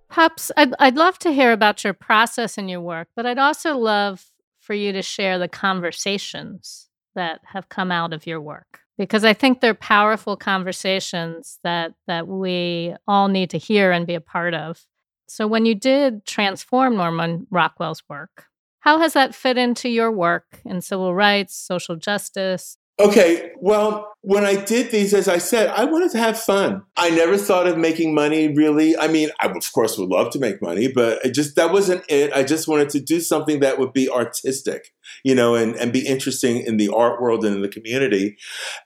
Pops, 0.09 0.53
I'd, 0.57 0.73
I'd 0.79 0.97
love 0.97 1.19
to 1.21 1.33
hear 1.33 1.51
about 1.51 1.83
your 1.83 1.93
process 1.93 2.57
and 2.57 2.71
your 2.71 2.81
work, 2.81 3.09
but 3.17 3.27
I'd 3.27 3.39
also 3.39 3.77
love 3.77 4.31
for 4.61 4.73
you 4.73 4.93
to 4.93 5.03
share 5.03 5.41
the 5.41 5.49
conversations 5.49 6.89
that 7.17 7.41
have 7.47 7.69
come 7.69 7.91
out 7.91 8.13
of 8.13 8.27
your 8.27 8.41
work 8.41 8.84
because 8.99 9.25
I 9.25 9.33
think 9.33 9.61
they're 9.61 9.75
powerful 9.75 10.37
conversations 10.37 11.59
that 11.65 11.95
that 12.07 12.29
we 12.29 12.95
all 13.07 13.29
need 13.29 13.51
to 13.51 13.59
hear 13.59 13.93
and 13.93 14.07
be 14.07 14.15
a 14.15 14.21
part 14.21 14.55
of. 14.55 14.87
So 15.27 15.47
when 15.47 15.67
you 15.67 15.75
did 15.75 16.25
transform 16.27 16.97
Norman 16.97 17.47
Rockwell's 17.51 18.03
work, 18.09 18.47
how 18.81 18.99
has 18.99 19.15
that 19.15 19.35
fit 19.35 19.57
into 19.57 19.89
your 19.89 20.13
work 20.13 20.61
in 20.65 20.81
civil 20.81 21.15
rights, 21.15 21.57
social 21.57 21.97
justice, 21.97 22.77
Okay, 23.01 23.51
well, 23.57 24.15
when 24.21 24.45
I 24.45 24.55
did 24.55 24.93
these, 24.93 25.13
as 25.13 25.27
I 25.27 25.39
said, 25.39 25.69
I 25.71 25.85
wanted 25.85 26.13
to 26.13 26.19
have 26.19 26.41
fun. 26.41 26.83
I 26.97 27.11
never 27.11 27.37
thought 27.37 27.67
of 27.67 27.77
making 27.77 28.15
money 28.15 28.49
really. 28.55 28.97
I 28.97 29.09
mean, 29.09 29.31
I 29.41 29.49
of 29.49 29.73
course 29.73 29.99
would 29.99 30.09
love 30.09 30.31
to 30.31 30.39
make 30.39 30.63
money, 30.63 30.87
but 30.87 31.25
it 31.25 31.33
just 31.35 31.57
that 31.57 31.73
wasn't 31.73 32.05
it. 32.09 32.33
I 32.33 32.45
just 32.45 32.69
wanted 32.69 32.91
to 32.91 33.01
do 33.01 33.21
something 33.21 33.59
that 33.61 33.81
would 33.81 33.93
be 33.93 34.09
artistic, 34.09 34.95
you 35.25 35.35
know, 35.35 35.57
and, 35.57 35.75
and 35.75 35.93
be 35.93 36.07
interesting 36.07 36.59
in 36.59 36.77
the 36.77 36.89
art 36.89 37.21
world 37.21 37.45
and 37.45 37.57
in 37.57 37.63
the 37.63 37.69
community. 37.69 38.37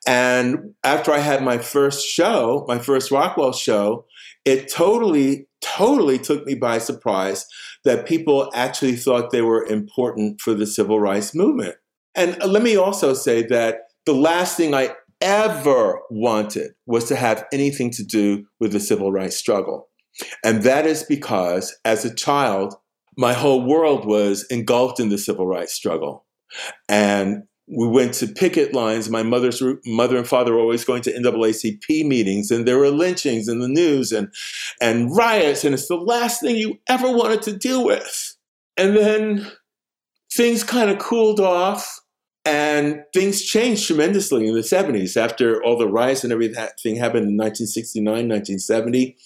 And 0.07 0.75
after 0.83 1.13
I 1.13 1.19
had 1.19 1.43
my 1.43 1.59
first 1.59 2.07
show, 2.07 2.65
my 2.67 2.79
first 2.79 3.11
Rockwell 3.11 3.53
show, 3.53 4.07
it 4.47 4.73
totally, 4.73 5.49
totally 5.61 6.19
took 6.19 6.47
me 6.47 6.55
by 6.55 6.79
surprise 6.79 7.47
that 7.85 8.07
people 8.07 8.51
actually 8.55 8.97
thought 8.97 9.33
they 9.33 9.43
were 9.43 9.67
important 9.67 10.41
for 10.41 10.55
the 10.55 10.67
civil 10.67 10.99
rights 10.99 11.35
movement. 11.35 11.77
And 12.15 12.43
let 12.43 12.63
me 12.63 12.75
also 12.75 13.15
say 13.15 13.43
that 13.45 13.83
the 14.09 14.15
last 14.15 14.57
thing 14.57 14.73
I 14.75 14.97
ever 15.21 16.01
wanted 16.09 16.71
was 16.87 17.05
to 17.09 17.15
have 17.15 17.45
anything 17.53 17.91
to 17.91 18.03
do 18.03 18.47
with 18.59 18.73
the 18.73 18.81
civil 18.81 19.13
rights 19.13 19.37
struggle. 19.37 19.91
And 20.43 20.63
that 20.63 20.87
is 20.87 21.03
because 21.03 21.77
as 21.85 22.07
a 22.07 22.15
child, 22.15 22.75
my 23.19 23.35
whole 23.35 23.67
world 23.67 24.07
was 24.07 24.47
engulfed 24.49 24.99
in 24.99 25.11
the 25.11 25.19
civil 25.19 25.47
rights 25.47 25.75
struggle. 25.75 26.25
And 26.89 27.43
we 27.67 27.87
went 27.87 28.15
to 28.15 28.29
picket 28.29 28.73
lines. 28.73 29.11
My 29.11 29.23
mother's 29.23 29.63
mother 29.85 30.17
and 30.17 30.27
father 30.27 30.55
were 30.55 30.61
always 30.61 30.87
going 30.87 31.03
to 31.03 31.13
NAACP 31.13 32.07
meetings, 32.07 32.51
and 32.51 32.67
there 32.67 32.79
were 32.79 32.89
lynchings 32.89 33.47
in 33.47 33.59
the 33.59 33.69
news 33.69 34.11
and 34.11 34.33
and 34.81 35.15
riots, 35.15 35.65
and 35.65 35.75
it's 35.75 35.89
the 35.89 35.97
last 35.97 36.41
thing 36.41 36.57
you 36.57 36.79
ever 36.89 37.13
wanted 37.13 37.43
to 37.43 37.55
deal 37.55 37.85
with. 37.85 38.37
And 38.79 38.97
then 38.97 39.47
things 40.33 40.65
kind 40.65 40.89
of 40.89 40.99
cooled 40.99 41.41
off 41.41 42.01
and 42.49 43.05
things 43.13 43.43
changed 43.43 43.87
tremendously 43.87 44.49
in 44.49 44.55
the 44.55 44.61
70s 44.61 45.19
after 45.19 45.63
all 45.63 45.77
the 45.77 45.87
riots 45.87 46.25
and 46.25 46.33
everything 46.33 46.97
happened 46.97 47.29
in 47.29 47.37
1969, 47.37 48.05
1970. 48.05 49.19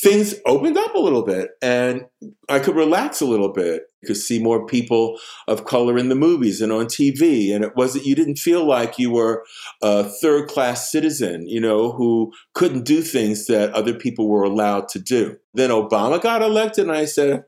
Things 0.00 0.36
opened 0.46 0.78
up 0.78 0.94
a 0.94 1.00
little 1.00 1.24
bit 1.24 1.50
and 1.60 2.02
I 2.48 2.60
could 2.60 2.76
relax 2.76 3.20
a 3.20 3.26
little 3.26 3.52
bit. 3.52 3.82
You 4.02 4.06
could 4.06 4.16
see 4.16 4.38
more 4.38 4.66
people 4.66 5.18
of 5.48 5.64
color 5.64 5.98
in 5.98 6.10
the 6.10 6.14
movies 6.14 6.60
and 6.60 6.70
on 6.70 6.86
TV. 6.86 7.52
And 7.52 7.64
it 7.64 7.74
wasn't, 7.74 8.06
you 8.06 8.14
didn't 8.14 8.38
feel 8.38 8.64
like 8.64 8.98
you 9.00 9.10
were 9.10 9.44
a 9.82 10.04
third 10.04 10.48
class 10.48 10.92
citizen, 10.92 11.48
you 11.48 11.60
know, 11.60 11.90
who 11.90 12.32
couldn't 12.54 12.84
do 12.84 13.02
things 13.02 13.46
that 13.46 13.72
other 13.72 13.94
people 13.94 14.28
were 14.28 14.44
allowed 14.44 14.88
to 14.90 15.00
do. 15.00 15.38
Then 15.54 15.70
Obama 15.70 16.22
got 16.22 16.42
elected 16.42 16.86
and 16.86 16.96
I 16.96 17.06
said, 17.06 17.44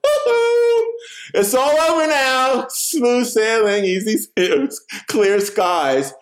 it's 1.35 1.55
all 1.55 1.79
over 1.79 2.07
now. 2.07 2.67
Smooth 2.69 3.27
sailing, 3.27 3.85
easy 3.85 4.17
clear 5.09 5.41
skies. 5.41 6.13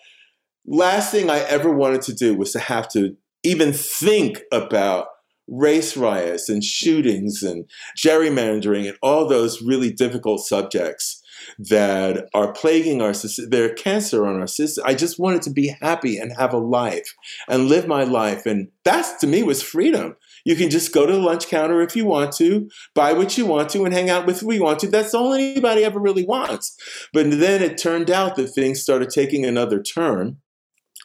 Last 0.67 1.11
thing 1.11 1.31
I 1.31 1.41
ever 1.41 1.71
wanted 1.73 2.03
to 2.03 2.15
do 2.15 2.35
was 2.35 2.53
to 2.53 2.59
have 2.59 2.89
to 2.91 3.17
even 3.43 3.73
think 3.73 4.43
about 4.51 5.09
race 5.47 5.97
riots 5.97 6.49
and 6.49 6.65
shootings 6.65 7.43
and 7.43 7.69
gerrymandering 7.99 8.89
and 8.89 8.97
all 9.03 9.29
those 9.29 9.61
really 9.61 9.93
difficult 9.93 10.41
subjects 10.41 11.23
that 11.59 12.29
are 12.35 12.53
plaguing 12.53 13.03
our 13.03 13.13
system. 13.13 13.51
They're 13.51 13.75
cancer 13.75 14.27
on 14.27 14.41
our 14.41 14.47
system. 14.47 14.85
I 14.87 14.95
just 14.95 15.19
wanted 15.19 15.43
to 15.43 15.51
be 15.51 15.77
happy 15.81 16.17
and 16.17 16.33
have 16.39 16.55
a 16.55 16.59
life 16.59 17.15
and 17.49 17.69
live 17.69 17.87
my 17.87 18.05
life. 18.05 18.47
And 18.47 18.69
that 18.85 19.21
to 19.21 19.27
me 19.27 19.43
was 19.43 19.63
freedom. 19.63 20.17
You 20.45 20.57
can 20.57 20.71
just 20.71 20.93
go 20.93 21.07
to 21.07 21.13
the 21.13 21.19
lunch 21.19 21.49
counter 21.49 21.81
if 21.81 21.97
you 21.97 22.05
want 22.05 22.33
to, 22.37 22.69
buy 22.95 23.13
what 23.13 23.37
you 23.37 23.47
want 23.47 23.71
to, 23.71 23.85
and 23.85 23.95
hang 23.95 24.11
out 24.11 24.27
with 24.27 24.41
who 24.41 24.53
you 24.53 24.63
want 24.63 24.79
to. 24.81 24.89
That's 24.89 25.15
all 25.15 25.33
anybody 25.33 25.85
ever 25.85 25.99
really 25.99 26.25
wants. 26.25 26.77
But 27.13 27.31
then 27.31 27.63
it 27.63 27.79
turned 27.79 28.11
out 28.11 28.37
that 28.37 28.49
things 28.49 28.83
started 28.83 29.11
taking 29.11 29.45
another 29.45 29.83
turn. 29.83 30.39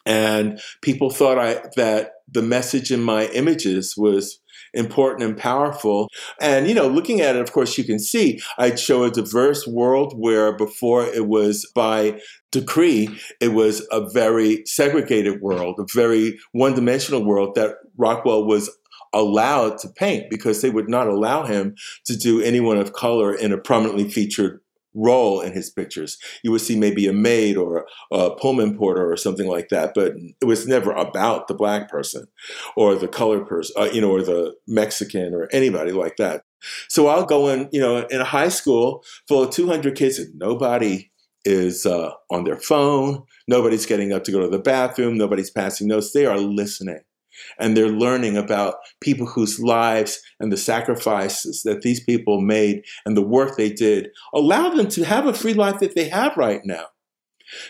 And 0.06 0.60
people 0.82 1.10
thought 1.10 1.38
I, 1.38 1.62
that 1.76 2.12
the 2.32 2.42
message 2.42 2.92
in 2.92 3.02
my 3.02 3.28
images 3.28 3.96
was 3.98 4.40
important 4.74 5.24
and 5.24 5.38
powerful. 5.38 6.10
And, 6.40 6.68
you 6.68 6.74
know, 6.74 6.88
looking 6.88 7.22
at 7.22 7.36
it, 7.36 7.42
of 7.42 7.52
course, 7.52 7.78
you 7.78 7.84
can 7.84 8.00
see 8.00 8.40
I'd 8.58 8.80
show 8.80 9.04
a 9.04 9.12
diverse 9.12 9.68
world 9.68 10.14
where 10.18 10.56
before 10.56 11.06
it 11.06 11.28
was 11.28 11.70
by 11.74 12.20
decree, 12.52 13.10
it 13.40 13.50
was 13.50 13.86
a 13.92 14.10
very 14.10 14.64
segregated 14.66 15.42
world, 15.42 15.80
a 15.80 15.86
very 15.94 16.38
one 16.52 16.76
dimensional 16.76 17.24
world 17.24 17.56
that 17.56 17.76
Rockwell 17.98 18.46
was 18.46 18.70
allowed 19.14 19.78
to 19.80 19.90
paint 19.90 20.30
because 20.30 20.62
they 20.62 20.70
would 20.70 20.90
not 20.90 21.08
allow 21.08 21.44
him 21.44 21.76
to 22.06 22.18
do 22.18 22.42
anyone 22.42 22.78
of 22.78 22.94
color 22.94 23.34
in 23.34 23.52
a 23.52 23.58
prominently 23.58 24.10
featured 24.10 24.60
role 24.96 25.40
in 25.42 25.54
his 25.54 25.70
pictures. 25.70 26.18
You 26.44 26.52
would 26.52 26.62
see 26.62 26.78
maybe 26.78 27.08
a 27.08 27.14
maid 27.14 27.58
or 27.58 27.86
a 28.12 28.32
Pullman 28.32 28.78
porter 28.78 29.12
or 29.12 29.18
something 29.18 29.48
like 29.48 29.70
that, 29.70 29.94
but 29.94 30.14
it 30.42 30.46
was 30.46 30.68
never 30.68 30.92
about 30.92 31.48
the 31.48 31.54
black 31.54 31.90
person 31.90 32.28
or 32.76 32.96
the 32.96 33.08
colored 33.08 33.48
person, 33.48 33.76
uh, 33.78 33.90
you 33.92 34.02
know, 34.02 34.12
or 34.12 34.22
the 34.22 34.56
Mexican 34.68 35.34
or 35.34 35.48
anybody 35.52 35.92
like 35.92 36.18
that. 36.18 36.44
So 36.90 37.08
I'll 37.08 37.26
go 37.26 37.48
in, 37.50 37.70
you 37.72 37.80
know, 37.80 38.06
in 38.08 38.20
a 38.20 38.26
high 38.26 38.50
school 38.50 39.04
full 39.28 39.44
of 39.44 39.52
200 39.52 39.96
kids 39.96 40.20
and 40.20 40.38
nobody 40.38 41.10
is 41.46 41.86
uh, 41.86 42.12
on 42.30 42.44
their 42.44 42.58
phone. 42.58 43.24
Nobody's 43.48 43.86
getting 43.86 44.12
up 44.12 44.24
to 44.26 44.32
go 44.32 44.42
to 44.42 44.50
the 44.50 44.60
bathroom. 44.60 45.18
Nobody's 45.18 45.52
passing 45.52 45.88
notes. 45.88 46.12
They 46.12 46.26
are 46.26 46.38
listening 46.38 47.00
and 47.60 47.76
they're 47.76 47.88
learning 47.88 48.38
about 48.38 48.76
people 49.02 49.26
whose 49.26 49.60
lives 49.60 50.22
and 50.40 50.52
the 50.52 50.58
sacrifices 50.58 51.64
that 51.64 51.82
these 51.82 52.04
people 52.04 52.42
made 52.42 52.84
and 53.06 53.16
the 53.16 53.22
work 53.22 53.58
they 53.58 53.72
did 53.72 54.10
allow 54.34 54.70
them 54.70 54.88
to 54.90 55.04
have 55.04 55.26
a 55.26 55.34
free 55.34 55.54
life 55.54 55.80
that 55.80 55.96
they 55.96 56.10
have 56.10 56.36
right 56.38 56.62
now. 56.66 56.86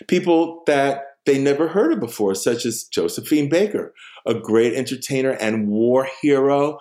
People 0.08 0.62
that 0.66 1.04
they 1.26 1.38
never 1.38 1.68
heard 1.68 1.92
of 1.92 2.00
before, 2.00 2.34
such 2.34 2.64
as 2.64 2.84
Josephine 2.84 3.48
Baker, 3.48 3.94
a 4.26 4.34
great 4.34 4.74
entertainer 4.74 5.32
and 5.32 5.68
war 5.68 6.08
hero. 6.22 6.78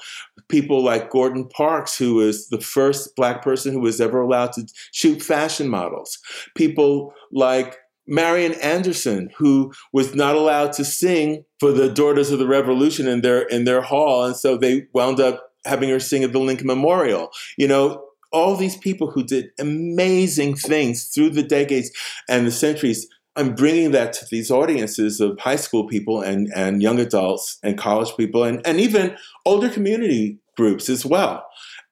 People 0.48 0.84
like 0.84 1.10
Gordon 1.10 1.48
Parks, 1.48 1.98
who 1.98 2.16
was 2.16 2.50
the 2.50 2.62
first 2.62 3.16
black 3.16 3.42
person 3.42 3.74
who 3.74 3.82
was 3.82 4.00
ever 4.00 4.22
allowed 4.22 4.54
to 4.54 4.66
shoot 4.92 5.22
fashion 5.22 5.68
models. 5.68 6.18
People 6.56 7.14
like 7.32 7.78
Marian 8.10 8.54
Anderson, 8.56 9.30
who 9.38 9.72
was 9.94 10.16
not 10.16 10.36
allowed 10.36 10.74
to 10.74 10.84
sing 10.84 11.46
for 11.60 11.72
the 11.72 11.90
Daughters 11.90 12.32
of 12.32 12.40
the 12.40 12.48
Revolution 12.48 13.08
in 13.08 13.22
their 13.22 13.44
in 13.44 13.66
their 13.66 13.82
hall, 13.82 14.26
and 14.26 14.36
so 14.36 14.58
they 14.58 14.88
wound 14.94 15.20
up 15.20 15.52
having 15.66 15.90
her 15.90 16.00
sing 16.00 16.24
at 16.24 16.34
the 16.34 16.40
Lincoln 16.40 16.68
Memorial. 16.68 17.30
You 17.58 17.68
know, 17.68 18.04
all 18.32 18.56
these 18.56 18.78
people 18.78 19.12
who 19.12 19.24
did 19.24 19.52
amazing 19.60 20.56
things 20.56 21.06
through 21.06 21.32
the 21.32 21.44
decades 21.44 21.92
and 22.28 22.46
the 22.46 22.52
centuries. 22.52 23.08
I'm 23.36 23.56
bringing 23.56 23.92
that 23.92 24.12
to 24.14 24.26
these 24.30 24.52
audiences 24.52 25.22
of 25.22 25.40
high 25.40 25.56
school 25.56 25.88
people 25.88 26.22
and, 26.22 26.50
and 26.56 26.82
young 26.82 27.00
adults 27.00 27.58
and 27.64 27.78
college 27.78 28.10
people 28.18 28.44
and, 28.44 28.60
and 28.66 28.80
even 28.82 29.16
older 29.46 29.70
community 29.70 30.40
groups 30.58 30.90
as 30.90 31.06
well. 31.06 31.46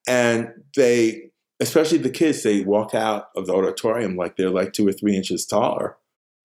And 0.08 0.50
they, 0.76 1.30
especially 1.62 2.00
the 2.00 2.10
kids, 2.10 2.44
they 2.44 2.64
walk 2.64 2.94
out 2.94 3.28
of 3.36 3.46
the 3.46 3.54
auditorium 3.54 4.18
like 4.18 4.36
they're 4.36 4.50
like 4.50 4.74
two 4.74 4.86
or 4.86 4.92
three 4.92 5.16
inches 5.16 5.46
taller. 5.46 5.96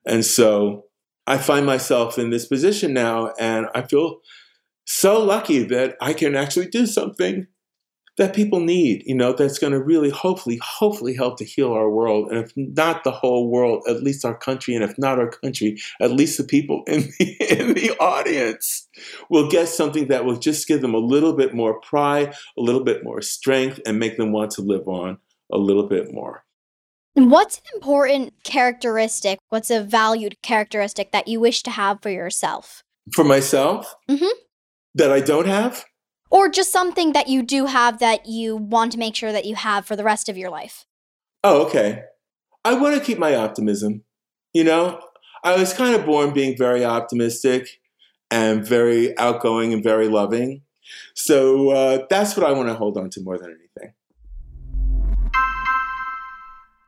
And 0.06 0.24
so 0.24 0.86
I 1.26 1.38
find 1.38 1.64
myself 1.66 2.18
in 2.18 2.30
this 2.30 2.46
position 2.46 2.92
now, 2.92 3.32
and 3.38 3.66
I 3.74 3.82
feel 3.82 4.20
so 4.84 5.22
lucky 5.22 5.62
that 5.64 5.96
I 6.00 6.12
can 6.12 6.34
actually 6.34 6.66
do 6.66 6.86
something 6.86 7.46
that 8.18 8.34
people 8.34 8.60
need, 8.60 9.02
you 9.06 9.14
know, 9.14 9.32
that's 9.32 9.58
going 9.58 9.72
to 9.72 9.82
really 9.82 10.10
hopefully, 10.10 10.60
hopefully 10.62 11.14
help 11.14 11.38
to 11.38 11.44
heal 11.44 11.72
our 11.72 11.88
world. 11.88 12.30
And 12.30 12.44
if 12.44 12.52
not 12.56 13.04
the 13.04 13.10
whole 13.10 13.50
world, 13.50 13.84
at 13.88 14.02
least 14.02 14.24
our 14.24 14.36
country. 14.36 14.74
And 14.74 14.84
if 14.84 14.98
not 14.98 15.18
our 15.18 15.30
country, 15.30 15.78
at 16.00 16.10
least 16.10 16.36
the 16.36 16.44
people 16.44 16.82
in 16.86 17.02
the, 17.18 17.36
in 17.58 17.74
the 17.74 17.96
audience 17.98 18.86
will 19.30 19.48
get 19.48 19.68
something 19.68 20.08
that 20.08 20.26
will 20.26 20.36
just 20.36 20.68
give 20.68 20.82
them 20.82 20.94
a 20.94 20.98
little 20.98 21.34
bit 21.34 21.54
more 21.54 21.80
pride, 21.80 22.34
a 22.58 22.60
little 22.60 22.84
bit 22.84 23.02
more 23.02 23.22
strength, 23.22 23.80
and 23.86 23.98
make 23.98 24.18
them 24.18 24.32
want 24.32 24.50
to 24.52 24.62
live 24.62 24.86
on 24.86 25.18
a 25.50 25.56
little 25.56 25.88
bit 25.88 26.12
more. 26.12 26.44
What's 27.14 27.58
an 27.58 27.64
important 27.74 28.32
characteristic? 28.42 29.38
What's 29.50 29.70
a 29.70 29.82
valued 29.82 30.36
characteristic 30.42 31.12
that 31.12 31.28
you 31.28 31.40
wish 31.40 31.62
to 31.64 31.70
have 31.70 32.00
for 32.00 32.08
yourself? 32.08 32.82
For 33.14 33.22
myself? 33.22 33.94
Mm-hmm. 34.08 34.38
That 34.94 35.12
I 35.12 35.20
don't 35.20 35.46
have? 35.46 35.84
Or 36.30 36.48
just 36.48 36.72
something 36.72 37.12
that 37.12 37.28
you 37.28 37.42
do 37.42 37.66
have 37.66 37.98
that 37.98 38.24
you 38.26 38.56
want 38.56 38.92
to 38.92 38.98
make 38.98 39.14
sure 39.14 39.32
that 39.32 39.44
you 39.44 39.56
have 39.56 39.84
for 39.84 39.94
the 39.94 40.04
rest 40.04 40.30
of 40.30 40.38
your 40.38 40.48
life? 40.48 40.86
Oh, 41.44 41.66
okay. 41.66 42.04
I 42.64 42.74
want 42.74 42.96
to 42.96 43.04
keep 43.04 43.18
my 43.18 43.34
optimism. 43.34 44.04
You 44.54 44.64
know, 44.64 45.00
I 45.44 45.56
was 45.56 45.74
kind 45.74 45.94
of 45.94 46.06
born 46.06 46.32
being 46.32 46.56
very 46.56 46.82
optimistic 46.84 47.80
and 48.30 48.66
very 48.66 49.16
outgoing 49.18 49.74
and 49.74 49.82
very 49.82 50.08
loving. 50.08 50.62
So 51.14 51.70
uh, 51.70 52.06
that's 52.08 52.36
what 52.36 52.46
I 52.46 52.52
want 52.52 52.68
to 52.68 52.74
hold 52.74 52.96
on 52.96 53.10
to 53.10 53.20
more 53.22 53.36
than 53.36 53.48
anything. 53.48 53.61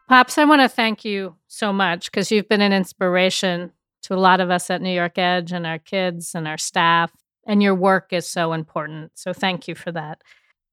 Pops, 0.09 0.37
I 0.37 0.45
want 0.45 0.61
to 0.61 0.69
thank 0.69 1.05
you 1.05 1.37
so 1.47 1.73
much 1.73 2.11
because 2.11 2.31
you've 2.31 2.49
been 2.49 2.61
an 2.61 2.73
inspiration 2.73 3.73
to 4.03 4.15
a 4.15 4.17
lot 4.17 4.41
of 4.41 4.51
us 4.51 4.69
at 4.69 4.83
New 4.83 4.93
York 4.93 5.17
Edge 5.19 5.51
and 5.51 5.67
our 5.67 5.79
kids 5.79 6.35
and 6.35 6.47
our 6.47 6.59
staff, 6.59 7.11
and 7.47 7.63
your 7.63 7.75
work 7.75 8.13
is 8.13 8.29
so 8.29 8.53
important. 8.53 9.13
So 9.15 9.33
thank 9.33 9.67
you 9.67 9.75
for 9.75 9.91
that. 9.93 10.23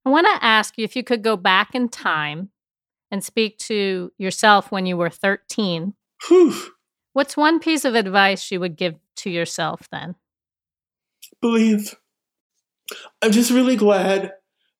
I 0.05 0.09
want 0.09 0.27
to 0.27 0.43
ask 0.43 0.77
you 0.77 0.83
if 0.83 0.95
you 0.95 1.03
could 1.03 1.23
go 1.23 1.37
back 1.37 1.73
in 1.73 1.87
time 1.87 2.49
and 3.09 3.23
speak 3.23 3.57
to 3.59 4.11
yourself 4.17 4.69
when 4.71 4.85
you 4.85 4.97
were 4.97 5.09
13. 5.09 5.93
Whew. 6.27 6.53
What's 7.13 7.37
one 7.37 7.59
piece 7.59 7.85
of 7.85 7.95
advice 7.95 8.51
you 8.51 8.59
would 8.59 8.75
give 8.75 8.95
to 9.17 9.29
yourself 9.29 9.87
then? 9.91 10.15
Believe. 11.41 11.95
I'm 13.21 13.31
just 13.31 13.51
really 13.51 13.77
glad 13.77 14.33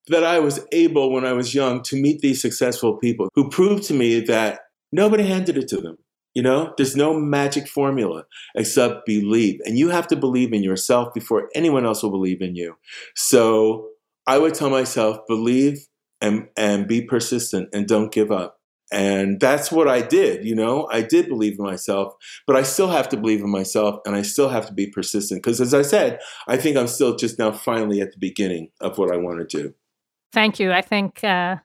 that 0.08 0.24
I 0.24 0.40
was 0.40 0.66
able, 0.72 1.12
when 1.12 1.26
I 1.26 1.34
was 1.34 1.54
young, 1.54 1.82
to 1.84 1.96
meet 1.96 2.22
these 2.22 2.42
successful 2.42 2.98
people 2.98 3.30
who 3.36 3.50
proved 3.50 3.84
to 3.84 3.94
me 3.94 4.20
that 4.22 4.62
nobody 4.92 5.24
handed 5.24 5.58
it 5.58 5.68
to 5.70 5.78
them. 5.78 5.98
You 6.34 6.44
know, 6.44 6.74
there's 6.78 6.96
no 6.96 7.14
magic 7.14 7.68
formula 7.68 8.26
except 8.56 9.06
believe. 9.06 9.60
And 9.66 9.78
you 9.78 9.90
have 9.90 10.08
to 10.08 10.16
believe 10.16 10.54
in 10.54 10.64
yourself 10.64 11.14
before 11.14 11.50
anyone 11.54 11.86
else 11.86 12.04
will 12.04 12.12
believe 12.12 12.42
in 12.42 12.56
you. 12.56 12.78
So 13.16 13.90
I 14.26 14.38
would 14.38 14.54
tell 14.54 14.70
myself, 14.70 15.20
believe 15.28 15.88
and, 16.22 16.48
and 16.56 16.88
be 16.88 17.02
persistent 17.02 17.70
and 17.74 17.86
don't 17.86 18.14
give 18.14 18.32
up. 18.32 18.58
And 18.94 19.40
that's 19.40 19.72
what 19.72 19.88
I 19.88 20.02
did, 20.02 20.46
you 20.46 20.54
know. 20.54 20.88
I 20.92 21.02
did 21.02 21.30
believe 21.30 21.58
in 21.58 21.66
myself, 21.66 22.14
but 22.46 22.58
I 22.58 22.64
still 22.64 22.90
have 22.90 23.08
to 23.10 23.18
believe 23.18 23.40
in 23.40 23.50
myself 23.50 24.00
and 24.06 24.16
I 24.16 24.22
still 24.22 24.50
have 24.50 24.66
to 24.68 24.74
be 24.74 24.88
persistent. 24.88 25.42
Because 25.42 25.62
as 25.62 25.74
I 25.74 25.82
said, 25.82 26.20
I 26.48 26.58
think 26.58 26.76
I'm 26.76 26.88
still 26.88 27.16
just 27.16 27.40
now 27.40 27.52
finally 27.52 28.02
at 28.02 28.12
the 28.12 28.20
beginning 28.20 28.70
of 28.82 28.98
what 28.98 29.14
I 29.14 29.18
want 29.18 29.40
to 29.40 29.64
do. 29.64 29.74
Thank 30.34 30.60
you. 30.60 30.72
I 30.72 30.82
think 30.82 31.24
uh, 31.24 31.58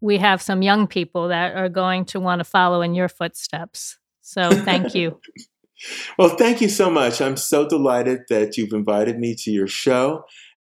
we 0.00 0.18
have 0.18 0.42
some 0.42 0.62
young 0.62 0.86
people 0.86 1.28
that 1.28 1.56
are 1.56 1.68
going 1.68 2.04
to 2.06 2.20
want 2.20 2.40
to 2.40 2.44
follow 2.44 2.82
in 2.82 2.94
your 2.94 3.08
footsteps. 3.08 3.98
So 4.20 4.50
thank 4.50 4.94
you. 4.94 5.20
well, 6.18 6.36
thank 6.36 6.60
you 6.60 6.68
so 6.68 6.90
much. 6.90 7.20
I'm 7.20 7.36
so 7.36 7.68
delighted 7.68 8.22
that 8.28 8.56
you've 8.56 8.72
invited 8.72 9.18
me 9.18 9.34
to 9.36 9.50
your 9.50 9.68
show. 9.68 10.24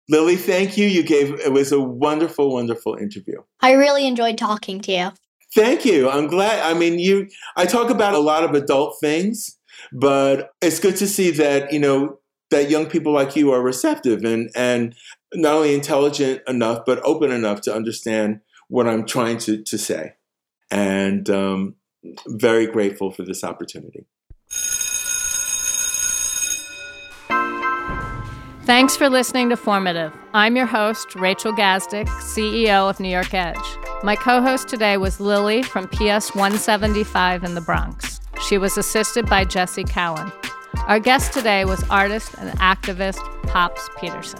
Lili, 0.10 0.36
thank 0.36 0.78
you. 0.78 0.88
You 0.88 1.04
gave 1.04 1.39
it 1.39 1.54
was 1.54 1.72
a 1.72 1.80
wonderful, 1.80 2.52
wonderful 2.52 2.96
interview. 2.96 3.41
I 3.62 3.74
really 3.74 4.08
enjoyed 4.08 4.38
talking 4.38 4.82
to 4.82 4.91
you. 4.91 5.12
Thank 5.54 5.86
you. 5.86 6.10
I'm 6.10 6.28
glad. 6.28 6.60
I 6.63 6.78
mean, 6.78 7.00
you. 7.00 7.28
I 7.56 7.65
talk 7.65 7.89
about 7.89 8.13
a 8.13 8.20
lot 8.20 8.44
of 8.44 8.54
adult 8.54 8.98
things, 9.00 9.58
but 9.94 10.50
it's 10.62 10.80
good 10.80 10.96
to 10.98 11.08
see 11.08 11.32
that 11.32 11.72
you 11.72 11.80
know 11.80 12.20
that 12.50 12.70
young 12.70 12.88
people 12.88 13.13
like 13.13 13.36
you 13.36 13.52
are 13.52 13.62
receptive 13.62 14.24
and 14.24 14.50
and 14.56 14.96
not 15.34 15.56
only 15.56 15.74
intelligent 15.74 16.41
enough 16.48 16.86
but 16.86 17.00
open 17.04 17.32
enough 17.32 17.62
to 17.62 17.74
understand 17.74 18.41
what 18.67 18.88
I'm 18.88 19.06
trying 19.06 19.38
to 19.39 19.62
to 19.63 19.78
say. 19.78 20.13
And 20.70 21.30
um, 21.30 21.76
very 22.28 22.67
grateful 22.67 23.12
for 23.12 23.24
this 23.24 23.44
opportunity. 23.44 24.06
Thanks 28.63 28.96
for 28.96 29.10
listening 29.10 29.50
to 29.50 29.58
Formative. 29.58 30.13
I'm 30.34 30.56
your 30.56 30.65
host, 30.65 31.15
Rachel 31.15 31.52
Gazdick, 31.52 32.08
CEO 32.08 32.89
of 32.89 33.00
New 33.00 33.10
York 33.10 33.34
Edge. 33.34 33.58
My 34.04 34.15
co 34.15 34.41
host 34.41 34.70
today 34.70 34.98
was 34.98 35.20
Lili 35.20 35.62
from 35.62 35.88
PS 35.88 36.34
175 36.36 37.44
in 37.44 37.56
the 37.56 37.62
Bronx. 37.62 38.22
She 38.48 38.58
was 38.58 38.78
assisted 38.78 39.26
by 39.26 39.44
Jesse 39.44 39.84
Cowan. 39.84 40.32
Our 40.88 41.00
guest 41.00 41.34
today 41.34 41.65
was 41.65 41.84
artist 41.89 42.34
and 42.38 42.58
activist 42.60 43.20
Pops 43.44 43.89
Peterson. 44.00 44.39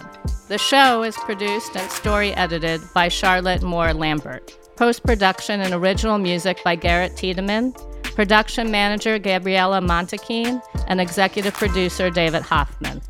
The 0.52 0.58
show 0.58 1.02
is 1.02 1.16
produced 1.16 1.78
and 1.78 1.90
story 1.90 2.34
edited 2.34 2.82
by 2.92 3.08
Charlotte 3.08 3.62
Moore 3.62 3.94
Lambert. 3.94 4.54
Post 4.76 5.02
production 5.02 5.62
and 5.62 5.72
original 5.72 6.18
music 6.18 6.62
by 6.62 6.74
Garrett 6.74 7.16
Tiedemann. 7.16 7.72
Production 8.02 8.70
manager 8.70 9.18
Gabriella 9.18 9.80
Montequin 9.80 10.60
and 10.88 11.00
executive 11.00 11.54
producer 11.54 12.10
David 12.10 12.42
Hoffman. 12.42 13.00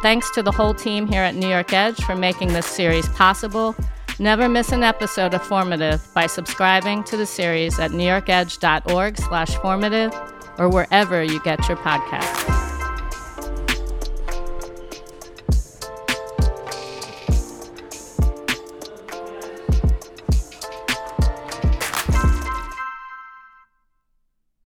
Thanks 0.00 0.30
to 0.30 0.42
the 0.42 0.50
whole 0.50 0.72
team 0.72 1.06
here 1.06 1.20
at 1.20 1.34
New 1.34 1.50
York 1.50 1.74
Edge 1.74 2.02
for 2.02 2.16
making 2.16 2.54
this 2.54 2.64
series 2.64 3.06
possible 3.10 3.76
Never 4.18 4.48
miss 4.48 4.72
an 4.72 4.82
episode 4.82 5.34
of 5.34 5.46
Formative 5.46 6.00
by 6.14 6.26
subscribing 6.26 7.04
to 7.04 7.18
the 7.18 7.26
series 7.26 7.78
at 7.78 7.90
newyorkedge.org 7.90 9.18
slash 9.18 9.54
formative 9.56 10.14
or 10.56 10.70
wherever 10.70 11.22
you 11.22 11.42
get 11.42 11.68
your 11.68 11.76
podcasts. 11.76 12.65